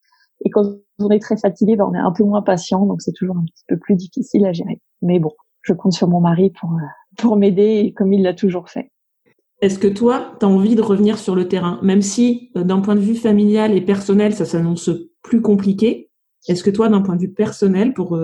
et, 0.46 0.50
quand 0.52 0.64
on 1.00 1.10
est 1.10 1.20
très 1.20 1.38
fatigué, 1.38 1.76
ben 1.78 1.86
on 1.90 1.94
est 1.94 2.00
un 2.00 2.12
peu 2.12 2.24
moins 2.24 2.42
patient 2.42 2.86
donc 2.86 3.02
c'est 3.02 3.14
toujours 3.14 3.38
un 3.38 3.46
petit 3.46 3.64
peu 3.68 3.78
plus 3.78 3.96
difficile 3.96 4.46
à 4.46 4.54
gérer. 4.54 4.82
Mais 5.02 5.20
bon, 5.20 5.32
je 5.62 5.74
compte 5.74 5.94
sur 5.94 6.08
mon 6.08 6.20
mari 6.20 6.52
pour 6.60 6.72
euh, 6.74 6.86
pour 7.18 7.38
m'aider 7.38 7.94
comme 7.98 8.14
il 8.14 8.22
l'a 8.22 8.34
toujours 8.34 8.70
fait. 8.70 8.92
Est-ce 9.62 9.80
que 9.80 9.88
toi, 9.88 10.36
tu 10.40 10.46
as 10.46 10.50
envie 10.50 10.76
de 10.76 10.82
revenir 10.82 11.18
sur 11.18 11.36
le 11.36 11.48
terrain, 11.48 11.80
même 11.82 12.02
si 12.02 12.52
euh, 12.58 12.64
d'un 12.64 12.82
point 12.82 12.96
de 12.96 13.00
vue 13.00 13.16
familial 13.16 13.74
et 13.74 13.82
personnel, 13.82 14.34
ça 14.36 14.46
s'annonce 14.46 14.92
plus 15.24 15.42
compliqué 15.42 16.12
Est-ce 16.50 16.64
que 16.64 16.70
toi, 16.70 16.90
d'un 16.90 17.02
point 17.02 17.16
de 17.16 17.22
vue 17.22 17.32
personnel, 17.32 17.94
pour 17.94 18.20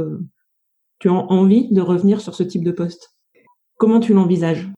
tu 1.00 1.10
as 1.10 1.14
envie 1.14 1.72
de 1.72 1.82
revenir 1.82 2.22
sur 2.22 2.36
ce 2.36 2.44
type 2.44 2.64
de 2.64 2.72
poste? 2.72 3.16
Comment 3.78 4.00
tu 4.00 4.14
l'envisages? 4.14 4.70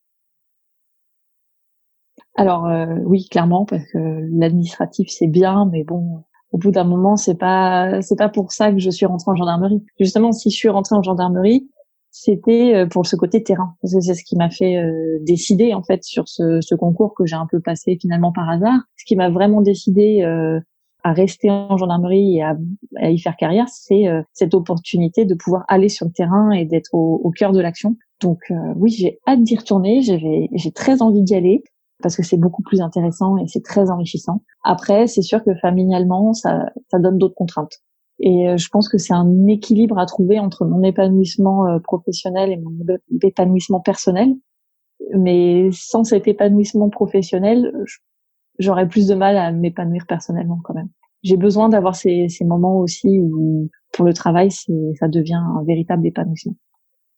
Alors 2.35 2.67
euh, 2.67 2.95
oui, 3.05 3.27
clairement, 3.29 3.65
parce 3.65 3.83
que 3.91 3.97
l'administratif 4.31 5.09
c'est 5.09 5.27
bien, 5.27 5.67
mais 5.71 5.83
bon, 5.83 6.23
au 6.51 6.57
bout 6.57 6.71
d'un 6.71 6.83
moment, 6.83 7.17
c'est 7.17 7.37
pas 7.37 8.01
c'est 8.01 8.17
pas 8.17 8.29
pour 8.29 8.51
ça 8.51 8.71
que 8.71 8.79
je 8.79 8.89
suis 8.89 9.05
rentrée 9.05 9.31
en 9.31 9.35
gendarmerie. 9.35 9.83
Justement, 9.99 10.31
si 10.31 10.49
je 10.49 10.55
suis 10.55 10.69
rentrée 10.69 10.95
en 10.95 11.03
gendarmerie, 11.03 11.69
c'était 12.09 12.75
euh, 12.75 12.85
pour 12.85 13.05
ce 13.05 13.15
côté 13.15 13.43
terrain. 13.43 13.75
C'est 13.83 14.13
ce 14.13 14.23
qui 14.23 14.35
m'a 14.37 14.49
fait 14.49 14.77
euh, 14.77 15.17
décider 15.21 15.73
en 15.73 15.83
fait 15.83 16.03
sur 16.03 16.27
ce, 16.27 16.59
ce 16.61 16.75
concours 16.75 17.13
que 17.15 17.25
j'ai 17.25 17.35
un 17.35 17.47
peu 17.49 17.59
passé 17.59 17.97
finalement 17.99 18.31
par 18.31 18.49
hasard. 18.49 18.79
Ce 18.97 19.05
qui 19.05 19.15
m'a 19.15 19.29
vraiment 19.29 19.61
décidé 19.61 20.21
à 21.03 21.13
rester 21.13 21.49
en 21.49 21.77
gendarmerie 21.77 22.37
et 22.37 22.43
à, 22.43 22.55
y 23.09 23.19
faire 23.19 23.35
carrière, 23.35 23.67
c'est 23.69 24.07
euh, 24.07 24.21
cette 24.33 24.53
opportunité 24.53 25.25
de 25.25 25.33
pouvoir 25.35 25.65
aller 25.67 25.89
sur 25.89 26.05
le 26.05 26.11
terrain 26.11 26.51
et 26.51 26.65
d'être 26.65 26.93
au, 26.93 27.31
cœur 27.31 27.51
de 27.51 27.59
l'action. 27.59 27.95
Donc 28.21 28.39
euh, 28.51 28.55
oui, 28.75 28.91
j'ai 28.91 29.19
hâte 29.27 29.43
d'y 29.43 29.55
retourner, 29.55 30.01
j'ai 30.01 30.71
très 30.71 31.01
envie 31.01 31.23
d'y 31.23 31.35
aller 31.35 31.63
parce 32.01 32.15
que 32.15 32.23
c'est 32.23 32.37
beaucoup 32.37 32.63
plus 32.63 32.81
intéressant 32.81 33.37
et 33.37 33.47
c'est 33.47 33.63
très 33.63 33.91
enrichissant. 33.91 34.41
Après, 34.63 35.07
c'est 35.07 35.21
sûr 35.21 35.43
que 35.43 35.53
familialement, 35.55 36.33
ça, 36.33 36.65
ça 36.89 36.99
donne 36.99 37.17
d'autres 37.17 37.35
contraintes. 37.35 37.79
Et 38.19 38.49
euh, 38.49 38.57
je 38.57 38.67
pense 38.69 38.89
que 38.89 38.97
c'est 38.97 39.13
un 39.13 39.47
équilibre 39.47 39.99
à 39.99 40.05
trouver 40.05 40.39
entre 40.39 40.65
mon 40.65 40.83
épanouissement 40.83 41.79
professionnel 41.83 42.51
et 42.51 42.57
mon 42.57 42.71
épanouissement 43.23 43.79
personnel. 43.79 44.33
Mais 45.15 45.69
sans 45.71 46.03
cet 46.03 46.27
épanouissement 46.27 46.89
professionnel, 46.89 47.71
j'aurais 48.59 48.87
plus 48.87 49.07
de 49.07 49.15
mal 49.15 49.37
à 49.37 49.51
m'épanouir 49.51 50.05
personnellement 50.07 50.59
quand 50.63 50.73
même. 50.73 50.89
J'ai 51.23 51.37
besoin 51.37 51.69
d'avoir 51.69 51.95
ces, 51.95 52.29
ces 52.29 52.45
moments 52.45 52.77
aussi 52.79 53.19
où 53.19 53.69
pour 53.93 54.05
le 54.05 54.13
travail, 54.13 54.49
ça 54.51 55.07
devient 55.07 55.41
un 55.41 55.63
véritable 55.63 56.05
épanouissement. 56.07 56.55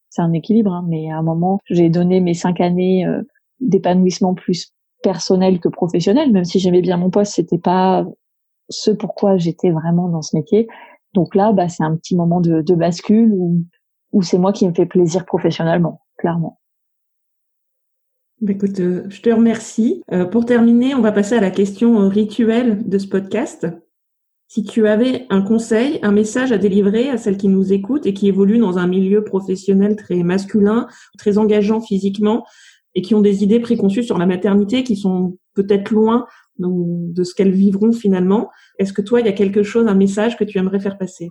C'est 0.09 0.21
un 0.21 0.33
équilibre, 0.33 0.71
hein, 0.71 0.85
mais 0.87 1.09
à 1.09 1.17
un 1.17 1.23
moment, 1.23 1.59
j'ai 1.69 1.89
donné 1.89 2.19
mes 2.19 2.33
cinq 2.33 2.61
années 2.61 3.05
euh, 3.05 3.21
d'épanouissement 3.59 4.33
plus 4.33 4.73
personnel 5.01 5.59
que 5.59 5.69
professionnel, 5.69 6.31
même 6.31 6.45
si 6.45 6.59
j'aimais 6.59 6.81
bien 6.81 6.97
mon 6.97 7.09
poste, 7.09 7.33
c'était 7.33 7.57
pas 7.57 8.05
ce 8.69 8.91
pourquoi 8.91 9.37
j'étais 9.37 9.71
vraiment 9.71 10.09
dans 10.09 10.21
ce 10.21 10.35
métier. 10.35 10.67
Donc 11.13 11.35
là, 11.35 11.51
bah, 11.51 11.67
c'est 11.69 11.83
un 11.83 11.95
petit 11.95 12.15
moment 12.15 12.41
de, 12.41 12.61
de 12.61 12.75
bascule 12.75 13.31
où, 13.33 13.63
où 14.11 14.21
c'est 14.21 14.37
moi 14.37 14.53
qui 14.53 14.67
me 14.67 14.73
fais 14.73 14.85
plaisir 14.85 15.25
professionnellement, 15.25 16.01
clairement. 16.17 16.59
Bah, 18.43 18.51
écoute, 18.51 18.81
euh, 18.81 19.03
je 19.07 19.21
te 19.21 19.29
remercie. 19.29 20.03
Euh, 20.11 20.25
pour 20.25 20.45
terminer, 20.45 20.95
on 20.95 20.99
va 20.99 21.13
passer 21.13 21.35
à 21.35 21.39
la 21.39 21.49
question 21.49 22.01
euh, 22.01 22.07
rituelle 22.09 22.83
de 22.85 22.97
ce 22.97 23.07
podcast. 23.07 23.65
Si 24.49 24.65
tu 24.65 24.85
avais 24.85 25.27
un 25.29 25.41
conseil, 25.41 25.97
un 26.01 26.11
message 26.11 26.51
à 26.51 26.57
délivrer 26.57 27.09
à 27.09 27.17
celles 27.17 27.37
qui 27.37 27.47
nous 27.47 27.71
écoutent 27.71 28.05
et 28.05 28.13
qui 28.13 28.27
évoluent 28.27 28.59
dans 28.59 28.77
un 28.77 28.85
milieu 28.85 29.23
professionnel 29.23 29.95
très 29.95 30.23
masculin, 30.23 30.87
très 31.17 31.37
engageant 31.37 31.79
physiquement 31.79 32.45
et 32.95 33.01
qui 33.01 33.15
ont 33.15 33.21
des 33.21 33.45
idées 33.45 33.61
préconçues 33.61 34.03
sur 34.03 34.17
la 34.17 34.25
maternité 34.25 34.83
qui 34.83 34.97
sont 34.97 35.37
peut-être 35.53 35.91
loin 35.91 36.25
de 36.59 37.23
ce 37.23 37.33
qu'elles 37.33 37.53
vivront 37.53 37.93
finalement. 37.93 38.49
Est-ce 38.77 38.91
que 38.91 39.01
toi, 39.01 39.21
il 39.21 39.25
y 39.25 39.29
a 39.29 39.33
quelque 39.33 39.63
chose, 39.63 39.87
un 39.87 39.95
message 39.95 40.37
que 40.37 40.43
tu 40.43 40.57
aimerais 40.57 40.81
faire 40.81 40.97
passer? 40.97 41.29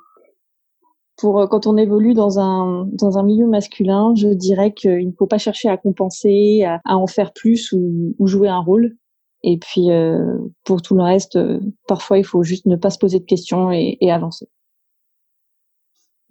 Pour 1.23 1.41
euh, 1.41 1.47
quand 1.47 1.69
on 1.69 1.77
évolue 1.77 2.15
dans 2.15 2.41
un 2.41 2.89
dans 2.93 3.17
un 3.17 3.23
milieu 3.23 3.47
masculin, 3.47 4.13
je 4.17 4.27
dirais 4.27 4.73
qu'il 4.73 5.07
ne 5.07 5.13
faut 5.17 5.29
pas 5.29 5.39
chercher 5.39 5.69
à 5.69 5.77
compenser, 5.77 6.65
à, 6.65 6.97
en 6.97 7.07
faire 7.07 7.33
plus 7.33 7.71
ou, 7.71 8.17
ou, 8.19 8.27
jouer 8.27 8.49
un 8.49 8.59
rôle. 8.59 8.97
Et 9.45 9.57
puis 9.57 9.93
euh, 9.93 10.37
pour 10.65 10.83
tout 10.83 10.97
le 10.97 11.05
reste, 11.05 11.37
euh, 11.37 11.61
parfois 11.87 12.19
il 12.19 12.25
faut 12.25 12.43
juste 12.43 12.67
ne 12.67 12.75
pas 12.75 12.91
se 12.91 12.99
poser 12.99 13.21
de 13.21 13.25
questions 13.25 13.71
et, 13.71 13.99
et 14.01 14.11
avancer. 14.11 14.49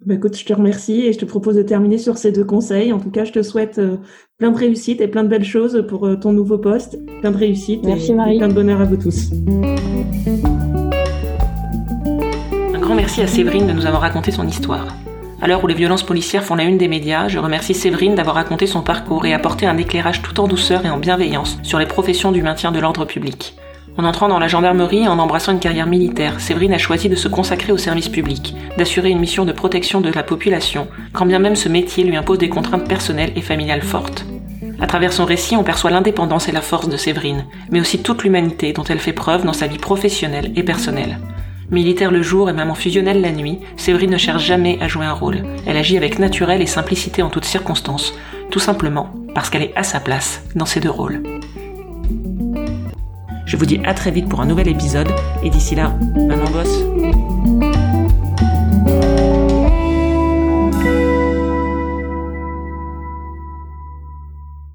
Bah, 0.04 0.14
écoute, 0.14 0.36
je 0.36 0.44
te 0.44 0.52
remercie 0.52 1.06
et 1.06 1.12
je 1.14 1.18
te 1.18 1.24
propose 1.24 1.56
de 1.56 1.62
terminer 1.62 1.96
sur 1.96 2.18
ces 2.18 2.30
deux 2.30 2.44
conseils. 2.44 2.92
En 2.92 2.98
tout 2.98 3.10
cas, 3.10 3.24
je 3.24 3.32
te 3.32 3.42
souhaite 3.42 3.80
plein 4.36 4.50
de 4.50 4.58
réussite 4.58 5.00
et 5.00 5.08
plein 5.08 5.24
de 5.24 5.28
belles 5.28 5.44
choses 5.44 5.86
pour 5.88 6.08
ton 6.20 6.32
nouveau 6.32 6.58
poste. 6.58 6.98
Plein 7.20 7.30
de 7.30 7.36
réussite 7.36 7.82
Merci 7.84 8.10
et, 8.10 8.14
Marie. 8.14 8.38
plein 8.38 8.48
de 8.48 8.54
bonheur 8.54 8.80
à 8.80 8.84
vous 8.84 8.96
tous. 8.96 9.30
Merci 13.02 13.20
à 13.20 13.26
Séverine 13.26 13.66
de 13.66 13.72
nous 13.72 13.84
avoir 13.84 14.02
raconté 14.02 14.30
son 14.30 14.46
histoire. 14.46 14.86
À 15.40 15.48
l'heure 15.48 15.64
où 15.64 15.66
les 15.66 15.74
violences 15.74 16.04
policières 16.04 16.44
font 16.44 16.54
la 16.54 16.62
une 16.62 16.78
des 16.78 16.86
médias, 16.86 17.26
je 17.26 17.40
remercie 17.40 17.74
Séverine 17.74 18.14
d'avoir 18.14 18.36
raconté 18.36 18.68
son 18.68 18.82
parcours 18.82 19.26
et 19.26 19.34
apporté 19.34 19.66
un 19.66 19.76
éclairage 19.76 20.22
tout 20.22 20.38
en 20.38 20.46
douceur 20.46 20.86
et 20.86 20.88
en 20.88 20.98
bienveillance 20.98 21.58
sur 21.64 21.80
les 21.80 21.86
professions 21.86 22.30
du 22.30 22.44
maintien 22.44 22.70
de 22.70 22.78
l'ordre 22.78 23.04
public. 23.04 23.56
En 23.98 24.04
entrant 24.04 24.28
dans 24.28 24.38
la 24.38 24.46
gendarmerie 24.46 25.02
et 25.02 25.08
en 25.08 25.18
embrassant 25.18 25.50
une 25.50 25.58
carrière 25.58 25.88
militaire, 25.88 26.38
Séverine 26.38 26.74
a 26.74 26.78
choisi 26.78 27.08
de 27.08 27.16
se 27.16 27.26
consacrer 27.26 27.72
au 27.72 27.76
service 27.76 28.08
public, 28.08 28.54
d'assurer 28.78 29.10
une 29.10 29.18
mission 29.18 29.44
de 29.44 29.50
protection 29.50 30.00
de 30.00 30.12
la 30.12 30.22
population, 30.22 30.86
quand 31.12 31.26
bien 31.26 31.40
même 31.40 31.56
ce 31.56 31.68
métier 31.68 32.04
lui 32.04 32.16
impose 32.16 32.38
des 32.38 32.50
contraintes 32.50 32.86
personnelles 32.86 33.32
et 33.34 33.42
familiales 33.42 33.82
fortes. 33.82 34.26
À 34.78 34.86
travers 34.86 35.12
son 35.12 35.24
récit, 35.24 35.56
on 35.56 35.64
perçoit 35.64 35.90
l'indépendance 35.90 36.48
et 36.48 36.52
la 36.52 36.62
force 36.62 36.88
de 36.88 36.96
Séverine, 36.96 37.46
mais 37.72 37.80
aussi 37.80 38.00
toute 38.00 38.22
l'humanité 38.22 38.72
dont 38.72 38.84
elle 38.84 39.00
fait 39.00 39.12
preuve 39.12 39.44
dans 39.44 39.52
sa 39.52 39.66
vie 39.66 39.78
professionnelle 39.78 40.52
et 40.54 40.62
personnelle. 40.62 41.18
Militaire 41.72 42.10
le 42.10 42.20
jour 42.20 42.50
et 42.50 42.52
même 42.52 42.70
en 42.70 42.74
fusionnelle 42.74 43.22
la 43.22 43.32
nuit, 43.32 43.60
Séverine 43.78 44.10
ne 44.10 44.18
cherche 44.18 44.44
jamais 44.44 44.78
à 44.82 44.88
jouer 44.88 45.06
un 45.06 45.14
rôle. 45.14 45.42
Elle 45.66 45.78
agit 45.78 45.96
avec 45.96 46.18
naturel 46.18 46.60
et 46.60 46.66
simplicité 46.66 47.22
en 47.22 47.30
toutes 47.30 47.46
circonstances, 47.46 48.14
tout 48.50 48.58
simplement 48.58 49.10
parce 49.34 49.48
qu'elle 49.48 49.62
est 49.62 49.74
à 49.74 49.82
sa 49.82 49.98
place 49.98 50.44
dans 50.54 50.66
ces 50.66 50.80
deux 50.80 50.90
rôles. 50.90 51.22
Je 53.46 53.56
vous 53.56 53.64
dis 53.64 53.80
à 53.84 53.94
très 53.94 54.10
vite 54.10 54.28
pour 54.28 54.42
un 54.42 54.46
nouvel 54.46 54.68
épisode, 54.68 55.08
et 55.42 55.48
d'ici 55.48 55.74
là, 55.74 55.96
maman 56.14 56.50
bosse. 56.50 57.71